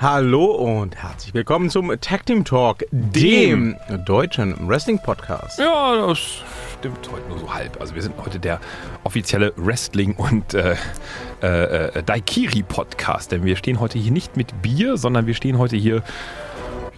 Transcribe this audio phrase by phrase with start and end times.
[0.00, 3.74] Hallo und herzlich willkommen zum Tag Team Talk, dem
[4.06, 5.58] deutschen Wrestling Podcast.
[5.58, 6.20] Ja, das
[6.78, 7.80] stimmt heute nur so halb.
[7.80, 8.60] Also wir sind heute der
[9.02, 10.76] offizielle Wrestling- und äh,
[11.42, 15.74] äh, äh, Daikiri-Podcast, denn wir stehen heute hier nicht mit Bier, sondern wir stehen heute
[15.74, 16.04] hier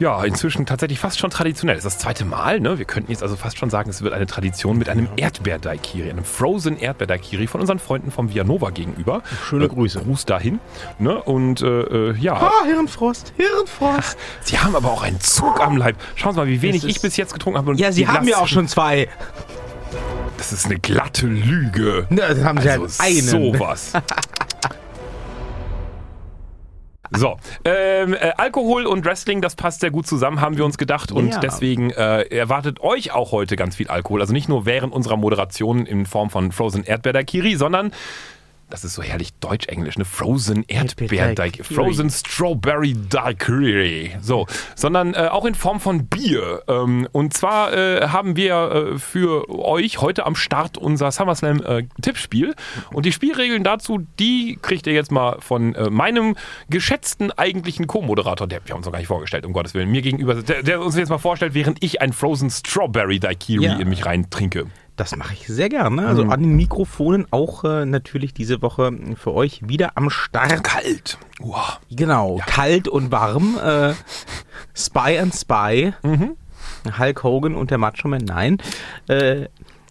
[0.01, 1.77] ja, inzwischen tatsächlich fast schon traditionell.
[1.77, 2.79] Das ist das zweite Mal, ne?
[2.79, 6.25] Wir könnten jetzt also fast schon sagen, es wird eine Tradition mit einem Erdbeer-Daikiri, einem
[6.25, 9.23] Frozen Erdbeer-Daikiri von unseren Freunden vom Vianova gegenüber.
[9.49, 10.01] Schöne Grüße.
[10.01, 10.59] Gruß dahin.
[10.99, 11.23] Ne?
[11.23, 11.67] Und äh,
[12.11, 12.35] äh, ja.
[12.35, 14.17] Ah, Hirnfrost, Hirnfrost.
[14.41, 15.97] Sie haben aber auch einen Zug am Leib.
[16.17, 17.75] Schauen Sie mal, wie wenig ich bis jetzt getrunken habe.
[17.77, 19.09] Ja, Sie haben ja auch schon zwei.
[20.39, 22.07] Das ist eine glatte Lüge.
[22.09, 23.55] Na, das haben Sie Also halt einen.
[23.55, 23.93] sowas.
[27.13, 31.11] So, ähm, äh, Alkohol und Wrestling, das passt sehr gut zusammen, haben wir uns gedacht.
[31.11, 31.41] Und Ja.
[31.41, 34.21] deswegen äh, erwartet euch auch heute ganz viel Alkohol.
[34.21, 37.93] Also nicht nur während unserer Moderation in Form von Frozen Erdbeer Daiquiri, sondern
[38.71, 40.05] das ist so herrlich deutsch-englisch, ne?
[40.05, 41.35] Frozen Erdbeer Erdbeer Daiquiri.
[41.35, 41.75] Daiquiri.
[41.75, 44.13] Frozen Strawberry Daiquiri.
[44.21, 46.63] So, sondern äh, auch in Form von Bier.
[46.69, 51.83] Ähm, und zwar äh, haben wir äh, für euch heute am Start unser SummerSlam äh,
[52.03, 52.55] Tippspiel.
[52.93, 56.37] Und die Spielregeln dazu, die kriegt ihr jetzt mal von äh, meinem
[56.69, 60.35] geschätzten eigentlichen Co-Moderator, der wir uns noch gar nicht vorgestellt, um Gottes Willen, mir gegenüber,
[60.35, 63.79] der, der uns jetzt mal vorstellt, während ich ein Frozen Strawberry Daiquiri Ja.
[63.79, 64.67] in mich rein trinke.
[65.01, 66.07] Das mache ich sehr gerne.
[66.07, 70.63] Also an den Mikrofonen auch äh, natürlich diese Woche für euch wieder am Start.
[70.63, 71.17] Kalt.
[71.41, 71.79] Uah.
[71.91, 73.57] Genau, kalt und warm.
[73.65, 73.95] Äh,
[74.77, 75.95] Spy and Spy.
[76.99, 78.27] Hulk Hogan und der Macho Man.
[78.27, 78.59] Nein.
[79.09, 79.47] Äh,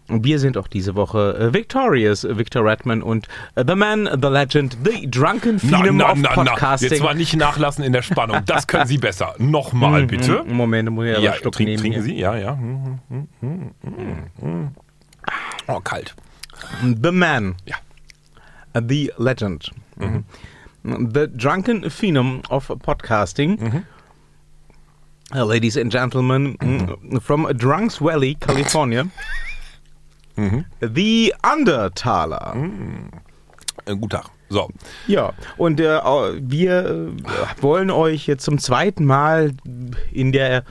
[0.09, 2.27] wir sind auch diese Woche äh, victorious.
[2.29, 6.29] Victor Redman und äh, The Man, The Legend, The Drunken Na, Phenom na, of na,
[6.35, 6.51] na.
[6.51, 6.91] Podcasting.
[6.91, 8.41] Jetzt mal nicht nachlassen in der Spannung.
[8.45, 9.33] Das können Sie besser.
[9.39, 10.43] Nochmal bitte.
[10.45, 11.79] Mm, Moment, muss ich aber Ja, einen Schluck trink, nehmen.
[11.81, 12.03] trinken hier.
[12.03, 12.19] Sie?
[12.19, 12.53] Ja, ja.
[12.53, 12.99] Mm,
[13.41, 13.71] mm,
[14.39, 14.67] mm.
[15.69, 16.15] Oh, kalt.
[16.81, 17.75] The Man, Ja.
[18.75, 19.69] uh, The Legend,
[20.83, 23.83] The Drunken Phenom of Podcasting.
[25.35, 29.05] Uh, ladies and gentlemen, mm, from Drunks Valley, California,
[30.81, 32.55] The Undertaler.
[33.85, 34.25] Äh, guten Tag.
[34.49, 34.69] So.
[35.05, 35.99] Ja, und äh,
[36.41, 39.51] wir äh, wollen euch jetzt zum zweiten Mal
[40.11, 40.63] in der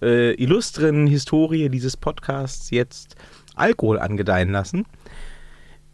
[0.00, 3.15] äh, illustren Historie dieses Podcasts jetzt
[3.56, 4.84] Alkohol angedeihen lassen.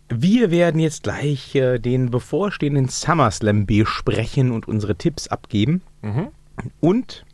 [0.09, 5.81] Wir werden jetzt gleich äh, den bevorstehenden SummerSlam besprechen und unsere Tipps abgeben.
[6.81, 7.25] Und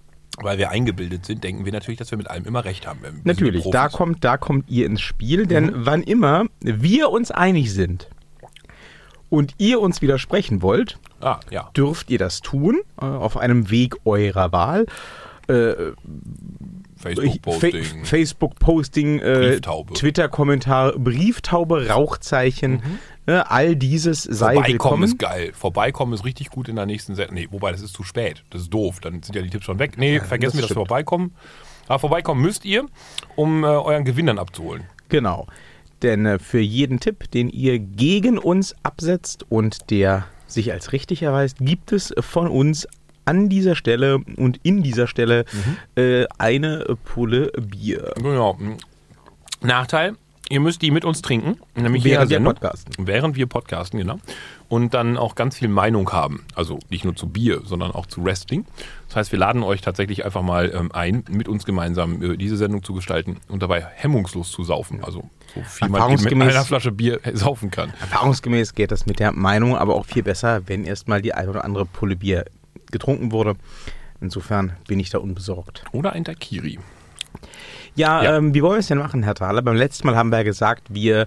[0.41, 3.01] Weil wir eingebildet sind, denken wir natürlich, dass wir mit allem immer recht haben.
[3.25, 8.09] Natürlich, da kommt, da kommt ihr ins Spiel, denn wann immer wir uns einig sind
[9.29, 11.71] und ihr uns widersprechen wollt, Ah, ja.
[11.77, 14.87] dürft ihr das tun, äh, auf einem Weg eurer Wahl.
[15.49, 15.73] Äh,
[16.99, 17.85] Facebook-Posting.
[17.85, 19.95] Fa- Facebook-Posting, äh, Brieftaube.
[19.95, 22.83] Twitter-Kommentar, Brieftaube, Rauchzeichen,
[23.27, 25.05] äh, all dieses sei Vorbeikommen willkommen.
[25.05, 25.53] ist geil.
[25.55, 27.35] Vorbeikommen ist richtig gut in der nächsten Sendung.
[27.37, 28.45] Nee, wobei, das ist zu spät.
[28.51, 29.01] Das ist doof.
[29.01, 29.99] Dann sind ja die Tipps schon weg.
[29.99, 30.89] Nee, vergessen wir das stimmt.
[30.89, 31.35] Vorbeikommen.
[31.87, 32.85] Aber vorbeikommen müsst ihr,
[33.37, 34.85] um äh, euren Gewinn dann abzuholen.
[35.09, 35.47] Genau.
[36.03, 41.23] Denn äh, für jeden Tipp, den ihr gegen uns absetzt und der sich als richtig
[41.23, 42.87] erweist, gibt es von uns
[43.29, 46.03] an dieser Stelle und in dieser Stelle Mhm.
[46.03, 48.13] äh, eine Pulle Bier.
[48.17, 48.57] Genau.
[49.61, 50.15] Nachteil,
[50.49, 51.59] ihr müsst die mit uns trinken.
[51.75, 53.07] Nämlich Während wir podcasten.
[53.07, 54.19] Während wir podcasten, genau.
[54.69, 56.45] Und dann auch ganz viel Meinung haben.
[56.55, 58.67] Also nicht nur zu Bier, sondern auch zu Wrestling.
[59.09, 62.57] Das heißt, wir laden euch tatsächlich einfach mal ähm, ein, mit uns gemeinsam äh, diese
[62.57, 65.03] Sendung zu gestalten und dabei hemmungslos zu saufen.
[65.03, 67.93] Also so viel man mit einer Flasche Bier saufen kann.
[68.01, 71.65] Erfahrungsgemäß geht das mit der Meinung aber auch viel besser, wenn erstmal die ein oder
[71.65, 72.45] andere Pulle Bier
[72.91, 73.55] getrunken wurde.
[74.21, 75.85] Insofern bin ich da unbesorgt.
[75.93, 76.79] Oder ein Daiquiri.
[77.95, 78.37] Ja, Ja.
[78.37, 79.63] Ähm, wie wollen wir es denn machen, Herr Thaler?
[79.63, 81.27] Beim letzten Mal haben wir ja gesagt, wir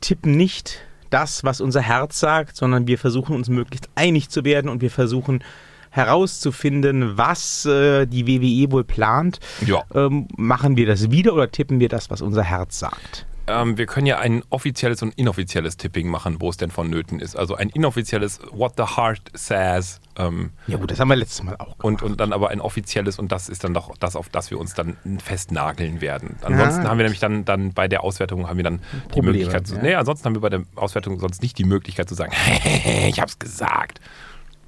[0.00, 4.68] tippen nicht das, was unser Herz sagt, sondern wir versuchen uns möglichst einig zu werden
[4.68, 5.44] und wir versuchen
[5.90, 9.38] herauszufinden, was äh, die WWE wohl plant.
[9.64, 9.84] Ja.
[9.94, 13.26] Ähm, machen wir das wieder oder tippen wir das, was unser Herz sagt?
[13.46, 17.36] Ähm, wir können ja ein offizielles und inoffizielles Tipping machen, wo es denn vonnöten ist.
[17.36, 21.56] Also ein inoffizielles What the Heart Says ähm, Ja gut, das haben wir letztes Mal
[21.56, 24.50] auch und, und dann aber ein offizielles und das ist dann doch das, auf das
[24.50, 26.36] wir uns dann festnageln werden.
[26.42, 26.88] Ansonsten Ja.
[26.88, 29.74] haben wir nämlich dann, dann bei der Auswertung haben wir dann die Probleme, Möglichkeit zu.
[29.76, 29.82] ja.
[29.82, 32.32] Nee, ansonsten haben wir bei der Auswertung sonst nicht die Möglichkeit zu sagen,
[33.08, 34.00] ich hab's gesagt.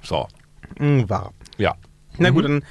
[0.03, 0.27] So,
[0.79, 1.33] Mm, wahr.
[1.57, 1.75] ja.
[2.19, 2.63] Na gut, dann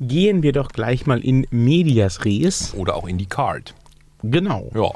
[0.00, 2.74] gehen wir doch gleich mal in Medias Res.
[2.74, 3.74] Oder auch in die Card.
[4.22, 4.70] Genau.
[4.74, 4.90] Ja.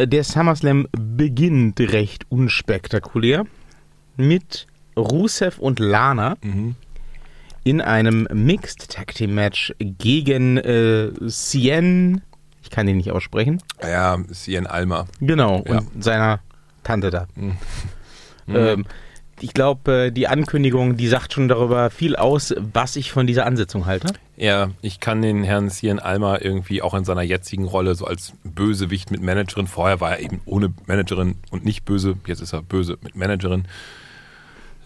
[0.00, 3.44] Äh, der SummerSlam beginnt recht unspektakulär
[4.16, 6.36] mit Rusev und Lana
[7.64, 12.22] in einem Mixed Tag Team Match gegen äh, Cien,
[12.62, 15.06] ich kann den nicht aussprechen, Ja, Cien Alma.
[15.20, 15.78] genau, Ja.
[15.78, 16.40] und seiner
[16.82, 17.26] Tante da.
[18.48, 18.86] Ähm,
[19.42, 23.86] ich glaube, die Ankündigung, die sagt schon darüber viel aus, was ich von dieser Ansetzung
[23.86, 24.12] halte.
[24.36, 28.32] Ja, ich kann den Herrn Cien Alma irgendwie auch in seiner jetzigen Rolle so als
[28.44, 32.62] Bösewicht mit Managerin, vorher war er eben ohne Managerin und nicht böse, jetzt ist er
[32.62, 33.64] böse mit Managerin.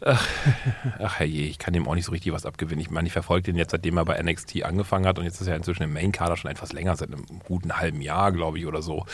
[0.05, 0.27] Ach,
[0.99, 2.81] ach herrje, ich kann dem auch nicht so richtig was abgewinnen.
[2.81, 5.47] Ich meine, ich verfolge den jetzt, seitdem er bei NXT angefangen hat und jetzt ist
[5.47, 8.83] er inzwischen im Main-Kader schon etwas länger, seit einem guten halben Jahr, glaube ich, oder
[8.83, 9.07] so.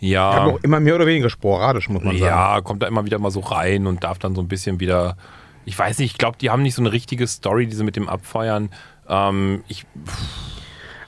[0.00, 0.44] Ja.
[0.44, 2.30] Auch immer mehr oder weniger sporadisch, muss man sagen.
[2.30, 5.16] Ja, kommt da immer wieder mal so rein und darf dann so ein bisschen wieder.
[5.64, 8.08] Ich weiß nicht, ich glaube, die haben nicht so eine richtige Story, diese mit dem
[8.08, 8.70] Abfeuern.
[9.08, 9.86] Ähm, ich,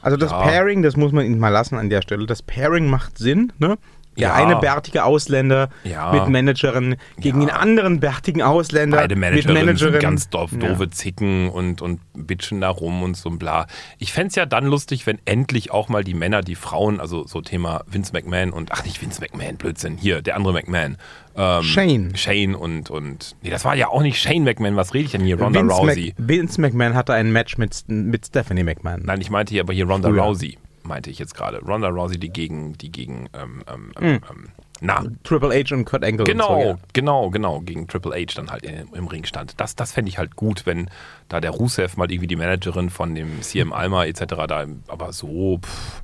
[0.02, 0.40] Also das Ja.
[0.42, 2.26] Pairing, das muss man ihnen mal lassen an der Stelle.
[2.26, 3.76] Das Pairing macht Sinn, ne?
[4.18, 4.34] Der Ja.
[4.34, 6.12] eine bärtige Ausländer Ja.
[6.12, 7.46] mit Managerin gegen Ja.
[7.48, 9.92] den anderen bärtigen Ausländer beide Managerinnen mit Managerin.
[9.92, 13.66] sind ganz doof, doofe Zicken und, und bitchen da rum und so ein bla.
[13.98, 17.26] Ich fände es ja dann lustig, wenn endlich auch mal die Männer, die Frauen, also
[17.26, 20.96] so Thema Vince McMahon und, ach nicht Vince McMahon, Blödsinn, hier, der andere McMahon.
[21.38, 22.16] Ähm, Shane.
[22.16, 25.20] Shane und, und, nee, das war ja auch nicht Shane McMahon, was rede ich denn
[25.20, 25.38] hier?
[25.38, 26.14] Ronda Vince, Rousey.
[26.16, 29.02] Mac, Vince McMahon hatte ein Match mit, mit Stephanie McMahon.
[29.04, 30.22] Nein, ich meinte hier aber hier Ronda Früher.
[30.22, 31.58] Rousey, meinte ich jetzt gerade.
[31.58, 34.20] Ronda Rousey, die gegen, die gegen, ähm, ähm, Hm.
[34.30, 34.48] ähm,
[34.80, 36.24] na, Triple H und Kurt Angle.
[36.24, 36.78] Genau, so, ja.
[36.92, 39.58] genau, genau, gegen Triple H dann halt im, im Ring stand.
[39.58, 40.90] Das, das fände ich halt gut, wenn
[41.28, 44.24] da der Rusev mal irgendwie die Managerin von dem CM Alma etc.
[44.46, 46.02] da, aber so, pff,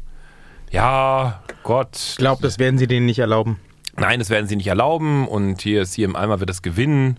[0.70, 1.96] ja, Gott.
[1.96, 3.58] Ich glaube, das werden sie denen nicht erlauben.
[3.96, 7.18] Nein, das werden sie nicht erlauben und hier CM Alma wird das gewinnen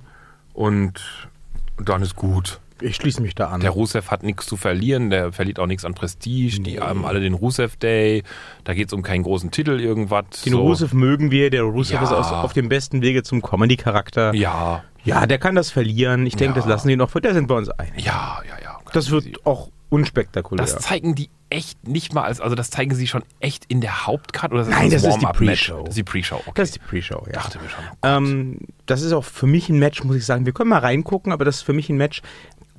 [0.53, 1.29] und
[1.77, 2.59] dann ist gut.
[2.81, 3.61] Ich schließe mich da an.
[3.61, 6.59] Der Rusev hat nichts zu verlieren, der verliert auch nichts an Prestige.
[6.61, 8.23] Die haben alle den Rusev Day.
[8.63, 10.25] Da geht es um keinen großen Titel, irgendwas.
[10.45, 10.61] den so.
[10.61, 11.49] Rusev mögen wir.
[11.49, 12.03] Der Rusev Ja.
[12.19, 14.33] ist auf dem besten Wege zum Comedy-Charakter.
[14.33, 16.25] Ja, Ja, der kann das verlieren.
[16.25, 16.61] Ich denke, Ja.
[16.61, 17.11] das lassen die noch.
[17.11, 18.05] Da sind wir uns einig.
[18.05, 18.79] ja, ja, ja.
[18.93, 20.63] Das wird auch unspektakulär.
[20.65, 24.07] Das zeigen die echt nicht mal als, also das zeigen sie schon echt in der
[24.07, 25.67] Hauptcard oder ist Nein, das ist die Warm-Up-Match?
[25.69, 25.83] Pre-Show.
[25.83, 26.51] Das ist die Pre-Show, okay.
[26.55, 27.33] Das ist die Pre-Show, ja.
[27.33, 27.83] Dachte mir schon.
[28.01, 30.45] Ähm, das ist auch für mich ein Match, muss ich sagen.
[30.47, 32.21] Wir können mal reingucken, aber das ist für mich ein Match.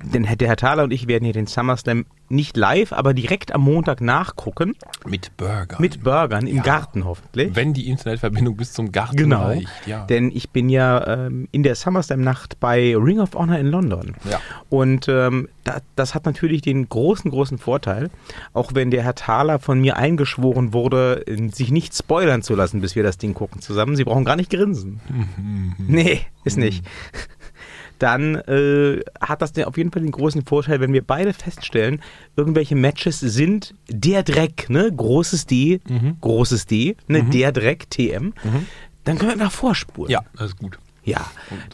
[0.03, 3.61] Denn der Herr Thaler und ich werden hier den SummerSlam nicht live, aber direkt am
[3.61, 4.75] Montag nachgucken.
[5.05, 5.77] Mit Burger.
[5.79, 6.63] Mit Burgern im Ja.
[6.63, 7.55] Garten hoffentlich.
[7.55, 9.43] Wenn die Internetverbindung bis zum Garten Genau.
[9.45, 9.67] reicht.
[9.85, 10.05] Ja.
[10.05, 14.15] Denn ich bin ja ähm, in der SummerSlam-Nacht bei Ring of Honor in London.
[14.29, 14.39] Ja.
[14.69, 18.09] Und ähm, da, das hat natürlich den großen, großen Vorteil,
[18.53, 22.95] auch wenn der Herr Thaler von mir eingeschworen wurde, sich nicht spoilern zu lassen, bis
[22.95, 23.95] wir das Ding gucken zusammen.
[23.95, 24.99] Sie brauchen gar nicht grinsen.
[25.77, 26.83] nee, ist nicht.
[27.99, 32.01] Dann äh, hat das auf jeden Fall den großen Vorteil, wenn wir beide feststellen,
[32.35, 34.91] irgendwelche Matches sind der Dreck, ne?
[34.95, 35.79] Großes D,
[36.21, 37.23] großes D, ne?
[37.23, 38.33] Der Dreck, TM.
[39.05, 40.11] Dann können wir einfach vorspulen.
[40.11, 40.77] ja, das ist gut.
[41.03, 41.23] Ja,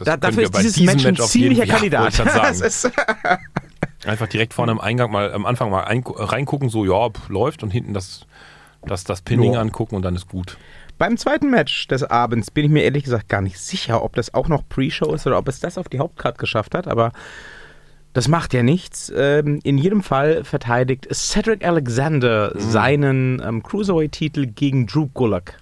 [0.04, 2.12] da, dafür ist dieses Match ein jeden- ziemlicher Ja, Kandidat.
[2.12, 2.30] sagen.
[2.42, 2.90] Das ist,
[4.04, 7.62] Einfach direkt vorne am Eingang mal, am Anfang mal ein, reingucken, so, ja, pff, läuft
[7.62, 8.26] und hinten das,
[8.84, 9.60] das, das Pinning Ja.
[9.60, 10.58] angucken und dann ist gut.
[11.02, 14.34] Beim zweiten Match des Abends bin ich mir ehrlich gesagt gar nicht sicher, ob das
[14.34, 17.10] auch noch Pre-Show ist oder ob es das auf die Hauptcard geschafft hat, aber
[18.12, 19.12] das macht ja nichts.
[19.16, 25.58] Ähm, in jedem Fall verteidigt Cedric Alexander seinen ähm, Cruiserweight-Titel gegen Drew Gulak.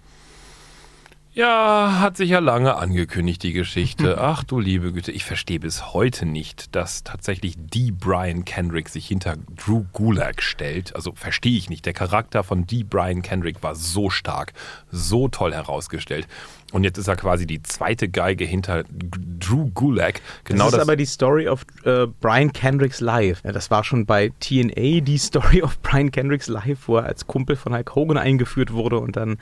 [1.40, 4.18] Ja, hat sich ja lange angekündigt, die Geschichte.
[4.20, 9.06] Ach du liebe Güte, ich verstehe bis heute nicht, dass tatsächlich die Brian Kendrick sich
[9.06, 10.94] hinter Drew Gulak stellt.
[10.94, 11.86] Also verstehe ich nicht.
[11.86, 14.52] Der Charakter von die Brian Kendrick war so stark,
[14.90, 16.28] so toll herausgestellt.
[16.72, 20.20] Und jetzt ist er quasi die zweite Geige hinter Drew Gulak.
[20.44, 20.82] Genau das das.
[20.82, 23.40] ist aber die Story of äh, Brian Kendricks Life.
[23.46, 27.26] Ja, das war schon bei TNA die Story of Brian Kendricks Life, wo er als
[27.26, 29.38] Kumpel von Hulk Hogan eingeführt wurde und dann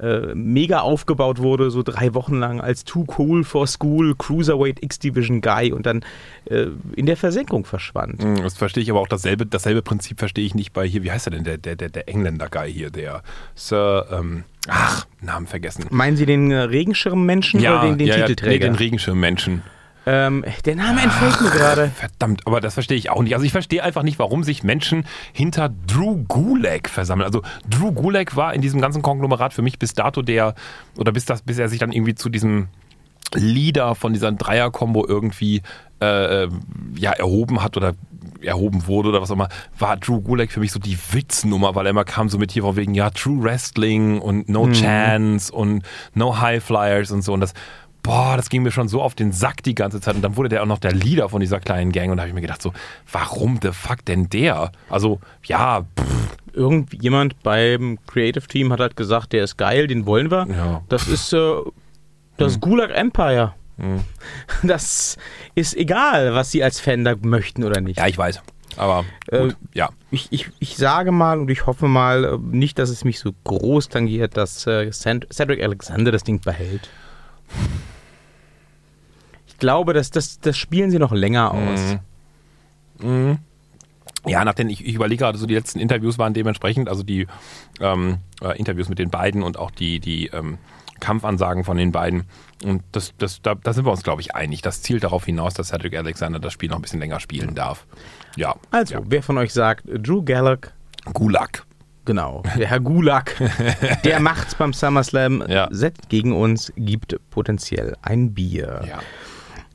[0.00, 5.40] äh, mega aufgebaut wurde, so drei Wochen lang als Too Cool for School Cruiserweight X-Division
[5.40, 6.04] Guy und dann
[6.46, 8.22] äh, in der Versenkung verschwand.
[8.22, 11.12] Hm, Das verstehe ich aber auch dasselbe, dasselbe Prinzip verstehe ich nicht bei hier, wie
[11.12, 13.22] heißt er denn, der, der, der, der Engländer-Guy hier, der
[13.54, 15.86] Sir, ähm, ach, Namen vergessen.
[15.90, 18.66] Meinen Sie den äh, Regenschirmmenschen oder den, den ja, ja, nee, Titelträger?
[18.66, 19.62] den Regenschirmmenschen.
[20.06, 21.90] Ähm, der Name entfällt mir gerade.
[21.94, 23.34] Verdammt, aber das verstehe ich auch nicht.
[23.34, 27.26] Also ich verstehe einfach nicht, warum sich Menschen hinter Drew Gulak versammeln.
[27.26, 30.54] Also Drew Gulak war in diesem ganzen Konglomerat für mich bis dato der,
[30.96, 32.68] oder bis, das, bis er sich dann irgendwie zu diesem
[33.34, 35.62] Leader von dieser Dreier-Kombo irgendwie
[36.00, 36.48] äh, äh,
[36.96, 37.94] ja, erhoben hat oder
[38.42, 41.86] erhoben wurde oder was auch immer, war Drew Gulak für mich so die Witznummer, weil
[41.86, 45.82] er immer kam so mit hier von wegen, ja, True Wrestling und No Chance und
[46.14, 47.54] No High Flyers und so und das
[48.04, 50.14] boah, das ging mir schon so auf den Sack die ganze Zeit.
[50.14, 52.10] Und dann wurde der auch noch der Leader von dieser kleinen Gang.
[52.12, 52.72] Und da habe ich mir gedacht, so,
[53.10, 54.70] warum the fuck denn der?
[54.88, 60.30] Also, ja, pff, Irgendjemand beim Creative Team hat halt gesagt, der ist geil, den wollen
[60.30, 60.46] wir.
[60.48, 60.82] Ja.
[60.88, 61.52] Das ist äh,
[62.36, 63.54] das Gulag Empire.
[64.62, 65.16] Das
[65.56, 67.98] ist egal, was sie als Fan da möchten oder nicht.
[67.98, 68.40] ja, ich weiß.
[68.76, 69.88] Aber Äh, gut, ja.
[70.12, 73.32] Ich, ich, ich sage mal und ich hoffe mal äh, nicht, dass es mich so
[73.42, 76.88] groß tangiert, dass äh, Ced- Cedric Alexander das Ding behält.
[79.54, 81.96] Ich glaube, dass das, das spielen sie noch länger aus.
[84.26, 87.26] Ja, nach den, ich, ich überlege gerade, so die letzten Interviews waren dementsprechend, also die
[87.80, 90.58] ähm, äh, Interviews mit den beiden und auch die, die ähm,
[91.00, 92.24] Kampfansagen von den beiden.
[92.64, 94.62] Und das, das, da, da sind wir uns, glaube ich, einig.
[94.62, 97.86] Das zielt darauf hinaus, dass Cedric Alexander das Spiel noch ein bisschen länger spielen darf.
[98.36, 98.54] Ja.
[98.70, 99.00] Also, ja.
[99.04, 100.70] wer von euch sagt, Drew Gallagher,
[101.12, 101.64] Gulag.
[102.06, 103.34] genau, der Herr Gulag,
[104.04, 105.68] der macht's beim SummerSlam, Ja.
[105.70, 108.82] setzt gegen uns, gibt potenziell ein Bier.
[108.88, 109.00] Ja.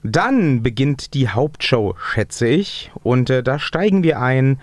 [0.03, 2.91] Dann beginnt die Hauptshow, schätze ich.
[3.03, 4.59] Und äh, da steigen wir ein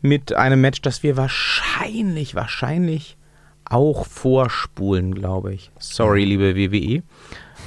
[0.00, 3.16] mit einem Match, das wir wahrscheinlich, wahrscheinlich
[3.64, 5.70] auch vorspulen, glaube ich.
[5.78, 7.02] Sorry, liebe WWE.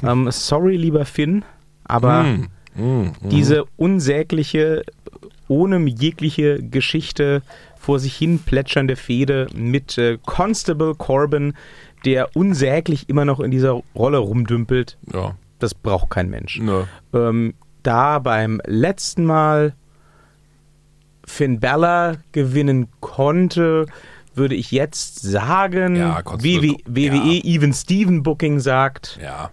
[0.03, 1.44] Ähm, sorry, lieber Finn.
[1.84, 4.84] Aber Mm, mm, diese unsägliche,
[5.48, 7.41] ohne jegliche Geschichte
[7.77, 11.53] vor sich hin plätschernde Fehde mit äh, Constable Corbin,
[12.06, 15.36] der unsäglich immer noch in dieser Rolle rumdümpelt, ja.
[15.62, 16.60] Das braucht kein Mensch.
[16.60, 16.84] Nö.
[17.13, 17.53] Ähm,
[17.84, 19.74] da beim letzten Mal
[21.25, 23.86] Finn Balor gewinnen konnte,
[24.36, 27.44] würde ich jetzt sagen, Ja, WWE, WWE ja.
[27.44, 29.51] Even Steven Booking sagt, Ja.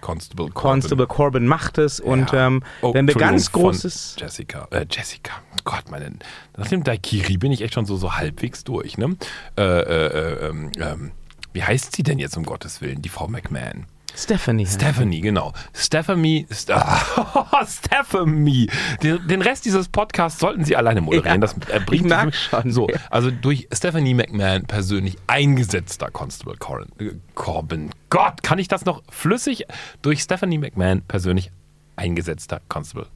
[0.00, 0.54] Constable Corbin.
[0.54, 2.46] Constable Corbin macht es und Ja.
[2.46, 5.32] ähm, Oh, wenn wir ganz großes Jessica, äh, Jessica,
[5.64, 6.12] Gott, meine,
[6.56, 9.16] nach dem Daikiri bin ich echt schon so, so halbwegs durch, ne?
[9.56, 11.10] Äh, äh, äh, ähm, ähm,
[11.52, 13.86] wie heißt sie denn jetzt um Gottes Willen, die Frau McMahon?
[14.14, 14.66] Stephanie.
[14.66, 15.52] Stephanie, genau.
[15.72, 18.68] Stephanie, St ah, Stephanie.
[19.02, 21.40] Den, den Rest dieses Podcasts sollten Sie alleine moderieren.
[21.40, 22.72] Ja, das äh, bringt ich merk schon.
[22.72, 26.88] So, also durch Stephanie McMahon persönlich eingesetzter Constable Corbin.
[26.98, 27.90] äh, Corbin.
[28.10, 29.64] Gott, kann ich das noch flüssig?
[30.02, 31.52] Durch Stephanie McMahon persönlich
[31.96, 33.06] eingesetzter Constable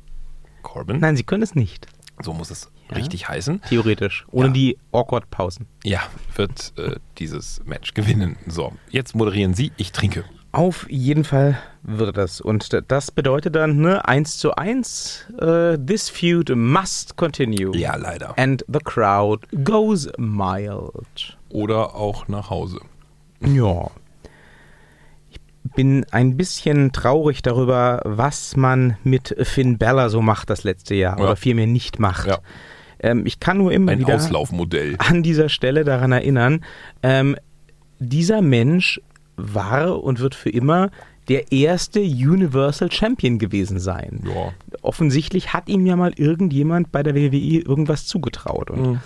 [0.63, 0.99] Corbin.
[1.01, 1.87] Nein, sie können es nicht.
[2.23, 3.63] So muss es richtig heißen.
[3.63, 4.25] Theoretisch.
[4.31, 4.53] Ohne Ja.
[4.53, 5.67] die awkward Pausen.
[5.83, 6.03] Ja,
[6.37, 8.37] wird äh, dieses Match gewinnen.
[8.47, 10.25] So, jetzt moderieren Sie, ich trinke.
[10.53, 12.43] Auf jeden Fall wird das.
[12.43, 17.75] Und das bedeutet dann, ne, 1 zu 1, äh, this feud must continue.
[17.75, 18.39] Ja, leider.
[18.39, 21.39] And the crowd goes mild.
[21.49, 22.81] Oder auch nach Hause.
[23.41, 23.91] Ja.
[25.31, 25.41] Ich
[25.75, 31.19] bin ein bisschen traurig darüber, was man mit Finn Balor so macht das letzte Jahr.
[31.19, 31.25] Ja.
[31.25, 32.27] Oder vielmehr nicht macht.
[32.27, 32.39] Ja.
[33.01, 34.21] Ähm, ich kann nur immer Ein wieder
[34.99, 36.63] an dieser Stelle daran erinnern,
[37.03, 37.37] ähm,
[37.99, 39.01] dieser Mensch
[39.37, 40.91] war und wird für immer
[41.29, 44.25] der erste Universal Champion gewesen sein.
[44.27, 44.53] Ja.
[44.83, 48.71] Offensichtlich hat ihm ja mal irgendjemand bei der WWE irgendwas zugetraut.
[48.71, 49.01] Und Mhm.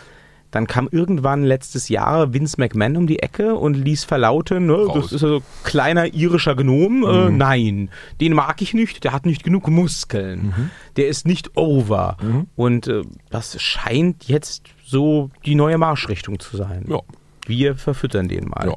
[0.50, 5.12] dann kam irgendwann letztes Jahr Vince McMahon um die Ecke und ließ verlauten, ne, das
[5.12, 7.04] ist so kleiner irischer Gnom.
[7.04, 7.90] Äh, nein,
[8.22, 10.70] den mag ich nicht, der hat nicht genug Muskeln.
[10.96, 12.16] Der ist nicht over.
[12.56, 16.86] Und äh, das scheint jetzt so die neue Marschrichtung zu sein.
[16.88, 17.00] Ja.
[17.46, 18.68] Wir verfüttern den mal.
[18.68, 18.74] Ja.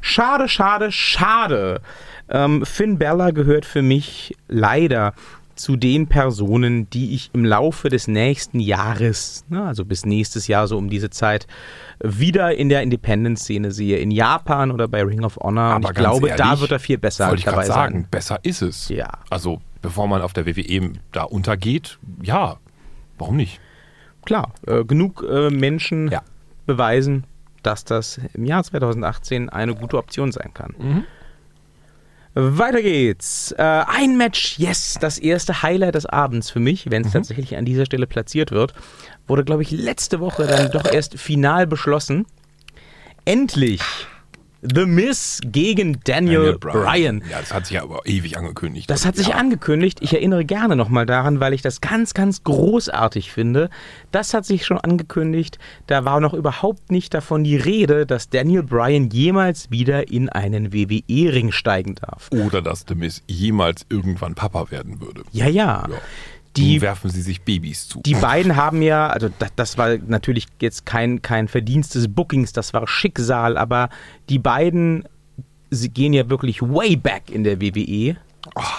[0.00, 1.80] Schade, schade, schade.
[2.28, 5.14] Ähm, Finn Bella gehört für mich leider
[5.54, 10.68] zu den Personen, die ich im Laufe des nächsten Jahres, ne, also bis nächstes Jahr
[10.68, 11.48] so um diese Zeit,
[12.00, 13.98] wieder in der Independent-Szene sehe.
[13.98, 15.74] In Japan oder bei Ring of Honor.
[15.74, 18.06] Und ich glaube, da ehrlich, wird er viel besser Wollte ich dabei gerade sagen, sein.
[18.08, 18.88] besser ist es.
[18.88, 19.08] Ja.
[19.30, 22.56] Also, bevor man auf der WWE da untergeht, ja,
[23.18, 23.58] warum nicht?
[24.24, 26.22] Klar, äh, genug äh, Menschen Ja.
[26.66, 27.24] beweisen,
[27.62, 30.74] dass das im Jahr 2018 eine gute Option sein kann.
[30.78, 31.04] Mhm.
[32.34, 33.52] Weiter geht's.
[33.52, 36.90] Äh, ein Match, yes, das erste Highlight des Abends für mich, Mhm.
[36.92, 38.74] wenn es tatsächlich an dieser Stelle platziert wird,
[39.26, 42.26] wurde, glaube ich, letzte Woche dann doch erst final beschlossen.
[43.24, 43.80] Endlich
[44.60, 47.22] The Miz gegen Daniel, Bryan.
[47.30, 48.90] Ja, das hat sich ja aber ewig angekündigt.
[48.90, 49.36] Das hat sich ja.
[49.36, 49.98] angekündigt.
[50.00, 53.70] Ich erinnere gerne nochmal daran, weil ich das ganz, ganz großartig finde.
[54.10, 55.60] Das hat sich schon angekündigt.
[55.86, 60.72] Da war noch überhaupt nicht davon die Rede, dass Daniel Bryan jemals wieder in einen
[60.72, 62.28] WWE-Ring steigen darf.
[62.32, 65.22] Oder dass The Miz jemals irgendwann Papa werden würde.
[65.30, 65.86] Ja, ja.
[65.88, 65.98] Ja.
[66.58, 68.00] Die, Nun werfen sie sich Babys zu.
[68.02, 72.52] die beiden haben ja, also das, das war natürlich jetzt kein, kein Verdienst des Bookings,
[72.52, 73.88] das war Schicksal, aber
[74.28, 75.04] die beiden
[75.70, 78.16] sie gehen ja wirklich way back in der WWE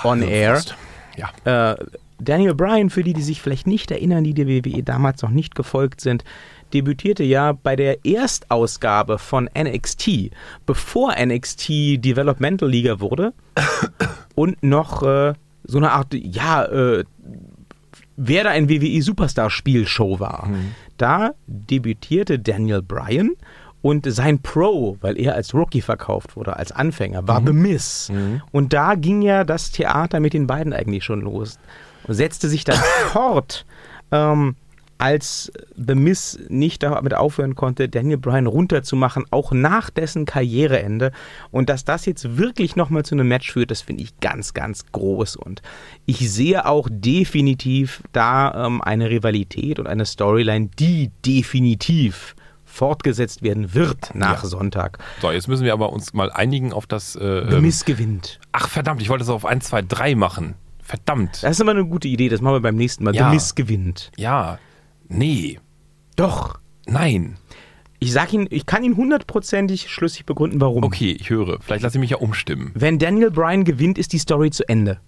[0.03, 0.55] on air.
[0.55, 0.75] Fast.
[1.15, 1.71] Ja.
[1.73, 1.85] Äh,
[2.21, 5.55] Daniel Bryan, für die, die sich vielleicht nicht erinnern, die der WWE damals noch nicht
[5.55, 6.23] gefolgt sind,
[6.73, 10.31] debütierte ja bei der Erstausgabe von NXT,
[10.65, 11.69] bevor NXT
[12.03, 13.33] Developmental Liga wurde
[14.35, 15.33] und noch äh,
[15.63, 17.05] so eine Art, ja, äh,
[18.21, 20.49] wer da ein WWE Superstar Spielshow war.
[20.97, 23.31] Da debütierte Daniel Bryan
[23.81, 28.11] und sein Pro, weil er als Rookie verkauft wurde, als Anfänger, war The Miz.
[28.51, 31.57] Und da ging ja das Theater mit den beiden eigentlich schon los.
[32.05, 32.77] Und setzte sich dann
[33.11, 33.65] fort.
[34.11, 34.55] Ähm,
[34.99, 41.11] als The Miz nicht damit aufhören konnte, Daniel Bryan runterzumachen, auch nach dessen Karriereende.
[41.51, 44.85] Und dass das jetzt wirklich nochmal zu einem Match führt, das finde ich ganz, ganz
[44.91, 45.37] groß.
[45.37, 45.61] Und
[46.05, 53.73] ich sehe auch definitiv da ähm, eine Rivalität und eine Storyline, die definitiv fortgesetzt werden
[53.73, 54.49] wird nach Ja.
[54.49, 54.99] Sonntag.
[55.21, 57.15] So, jetzt müssen wir aber uns mal einigen auf das.
[57.15, 58.39] Äh, The ähm, Miz gewinnt.
[58.51, 60.55] ach, verdammt, ich wollte das auf 1, 2, 3 machen.
[60.83, 61.41] Verdammt.
[61.43, 63.15] Das ist aber eine gute Idee, das machen wir beim nächsten Mal.
[63.15, 63.29] Ja.
[63.29, 64.11] The Miz gewinnt.
[64.17, 64.59] Ja.
[65.09, 65.59] Nee.
[66.15, 66.59] Doch.
[66.87, 67.35] Nein.
[67.99, 70.83] Ich sag Ihnen, ich kann Ihnen hundertprozentig schlüssig begründen, warum.
[70.83, 71.59] Okay, ich höre.
[71.59, 72.71] Vielleicht lasse ich mich ja umstimmen.
[72.73, 74.99] Wenn Daniel Bryan gewinnt, ist die Story zu Ende.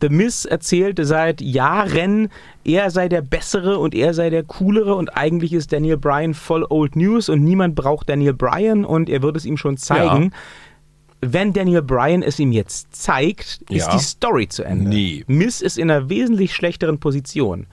[0.00, 2.28] The Miz erzählte seit Jahren,
[2.64, 6.64] er sei der Bessere und er sei der Coolere und eigentlich ist Daniel Bryan voll
[6.68, 10.32] Old News und niemand braucht Daniel Bryan und er wird es ihm schon zeigen.
[11.20, 13.92] Wenn Daniel Bryan es ihm jetzt zeigt, ist Ja.
[13.96, 14.88] die Story zu Ende.
[14.90, 15.24] Nee.
[15.28, 17.68] Miz ist in einer wesentlich schlechteren Position,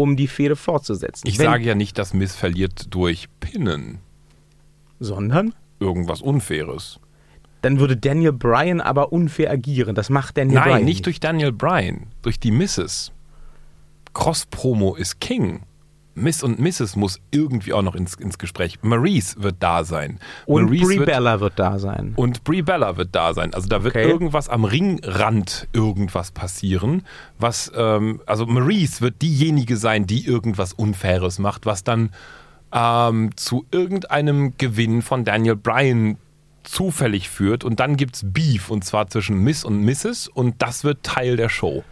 [0.00, 1.26] um die Fehde fortzusetzen.
[1.26, 3.98] Ich Wenn- sage ja nicht, dass Miss verliert durch Pinnen.
[4.98, 5.54] Sondern?
[5.78, 7.00] Irgendwas Unfaires.
[7.62, 9.94] Dann würde Daniel Bryan aber unfair agieren.
[9.94, 13.12] Das macht Daniel Nein, Bryan nicht durch Daniel Bryan, durch die Misses.
[14.14, 15.60] Cross-Promo ist King.
[16.20, 16.96] Miss und Mrs.
[16.96, 18.78] muss irgendwie auch noch ins, ins Gespräch.
[18.82, 20.18] Maurice wird da sein.
[20.46, 22.12] Und Maurice Brie wird, Bella wird da sein.
[22.16, 23.54] Und Brie Bella wird da sein.
[23.54, 24.08] Also da wird Okay.
[24.08, 27.02] irgendwas am Ringrand irgendwas passieren.
[27.38, 32.10] Was, ähm, also Maurice wird diejenige sein, die irgendwas Unfaires macht, was dann
[32.72, 36.18] ähm, zu irgendeinem Gewinn von Daniel Bryan
[36.62, 37.64] zufällig führt.
[37.64, 40.28] Und dann gibt's Beef und zwar zwischen Miss und Mrs.
[40.28, 41.82] und das wird Teil der Show.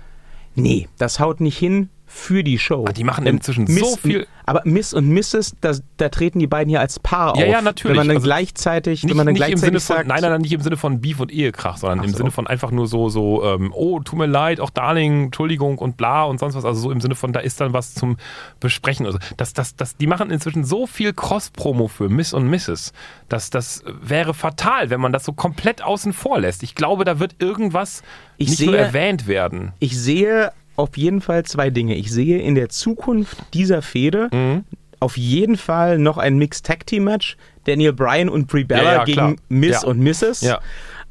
[0.54, 2.86] Nee, das haut nicht hin für die Show.
[2.88, 6.46] Ah, die machen Denn inzwischen so viel- Aber Miss und Mrs., da, da treten die
[6.46, 7.50] beiden hier als Paar Ja, auf.
[7.52, 7.90] ja, natürlich.
[7.90, 10.30] Wenn man dann Also gleichzeitig, Nicht, wenn man dann gleichzeitig Sinne von, sagt, nein, nein,
[10.30, 12.16] nein, nicht im Sinne von Beef und Ehekrach, sondern Ach im so.
[12.16, 15.98] Sinne von einfach nur so, so, ähm, oh, tut mir leid, auch Darling, Entschuldigung und
[15.98, 16.64] bla und sonst was.
[16.64, 18.16] Also so im Sinne von, da ist dann was zum
[18.58, 19.04] Besprechen.
[19.04, 22.92] Also das, das, das, die machen inzwischen so viel Cross-Promo für Miss und Mrs.
[23.28, 26.62] dass das wäre fatal, wenn man das so komplett außen vor lässt.
[26.62, 28.02] Ich glaube, da wird irgendwas
[28.38, 29.72] Ich nicht nur sehe- erwähnt werden.
[29.78, 31.94] ich sehe auf jeden Fall zwei Dinge.
[31.96, 34.64] Ich sehe in der Zukunft dieser Fehde Mhm.
[35.00, 37.36] auf jeden Fall noch ein Mixed Tag Team Match.
[37.64, 39.36] Daniel Bryan und Brie Bella Ja, ja, gegen klar.
[39.48, 39.88] Miss Ja.
[39.88, 40.42] und Mrs.
[40.44, 40.56] Ähm,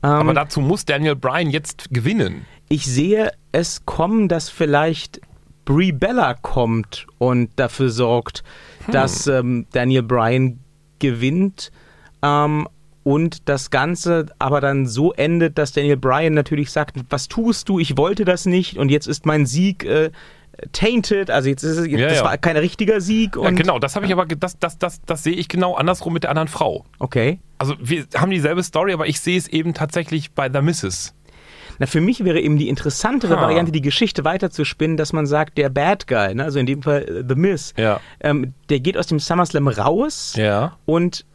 [0.02, 2.46] Aber dazu muss Daniel Bryan jetzt gewinnen.
[2.70, 5.22] ich sehe es kommen, dass vielleicht
[5.66, 8.44] Brie Bella kommt und dafür sorgt,
[8.86, 8.94] Hm.
[8.94, 10.60] dass ähm, Daniel Bryan
[11.00, 11.72] gewinnt
[12.24, 12.68] ähm,
[13.08, 17.80] und das Ganze aber dann so endet, dass Daniel Bryan natürlich sagt, was tust du,
[17.80, 20.12] ich wollte das nicht und jetzt ist mein Sieg äh,
[20.74, 22.24] tainted, also jetzt ist es, Ja, das ja.
[22.26, 25.36] war kein richtiger Sieg Ja, genau, das habe ich aber, das, das, das, das sehe
[25.36, 26.84] ich genau andersrum mit der anderen Frau.
[27.00, 27.40] okay.
[27.60, 31.16] Also wir haben dieselbe Story, aber ich sehe es eben tatsächlich bei The Misses.
[31.80, 33.42] Na, für mich wäre eben die interessantere Ha.
[33.42, 37.04] Variante, die Geschichte weiterzuspinnen, dass man sagt, der Bad Guy, ne, also in dem Fall
[37.04, 38.00] äh, The Miz, Ja.
[38.20, 40.78] ähm, der geht aus dem SummerSlam raus Ja.
[40.86, 41.26] und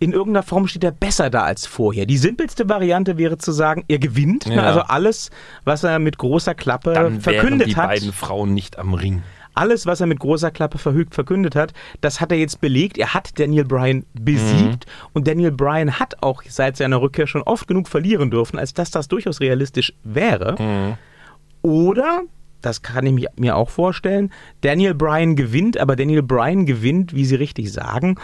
[0.00, 2.06] in irgendeiner Form steht er besser da als vorher.
[2.06, 4.62] Die simpelste Variante wäre zu sagen, er gewinnt, ne, Ja.
[4.62, 5.30] also alles,
[5.64, 9.22] was er mit großer Klappe Dann verkündet die hat, beiden Frauen nicht am Ring.
[9.52, 12.96] alles, was er mit großer Klappe verhügt verkündet hat, das hat er jetzt belegt.
[12.98, 17.68] Er hat Daniel Bryan besiegt und Daniel Bryan hat auch seit seiner Rückkehr schon oft
[17.68, 20.96] genug verlieren dürfen, als dass das durchaus realistisch wäre.
[21.62, 22.22] Oder,
[22.62, 24.32] das kann ich mi- mir auch vorstellen,
[24.62, 28.16] Daniel Bryan gewinnt, aber Daniel Bryan gewinnt, wie Sie richtig sagen,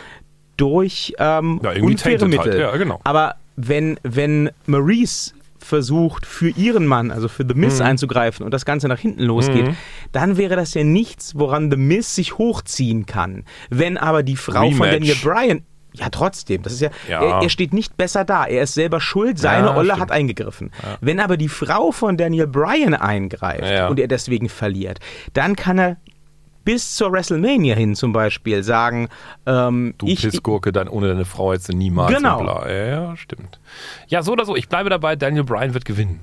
[0.56, 2.28] durch ähm, Ja, unfaire halt.
[2.30, 2.58] Mittel.
[2.60, 3.00] Ja, genau.
[3.04, 7.86] Aber wenn, wenn Maurice versucht, für ihren Mann, also für The Miz Mhm.
[7.86, 9.70] einzugreifen und das Ganze nach hinten losgeht,
[10.12, 13.44] dann wäre das ja nichts, woran The Miz sich hochziehen kann.
[13.70, 14.92] Wenn aber die Frau von Rematch.
[14.92, 15.62] Daniel Bryan
[15.94, 16.62] ja, trotzdem.
[16.62, 17.22] Das ist ja, Ja.
[17.24, 18.44] Er, er steht nicht besser da.
[18.44, 19.38] Er ist selber schuld.
[19.38, 20.00] Seine Ja, Olle stimmt.
[20.02, 20.70] hat eingegriffen.
[21.00, 23.88] Wenn aber die Frau von Daniel Bryan eingreift Ja.
[23.88, 24.98] und er deswegen verliert,
[25.32, 25.96] dann kann er
[26.66, 29.08] bis zur WrestleMania hin zum Beispiel sagen,
[29.46, 32.14] ähm, Du ich, Pissgurke, dann ohne deine Frau jetzt niemals.
[32.14, 32.66] Genau.
[32.66, 33.60] ja, stimmt.
[34.08, 34.56] Ja, so oder so.
[34.56, 36.20] Ich bleibe dabei, Daniel Bryan wird gewinnen.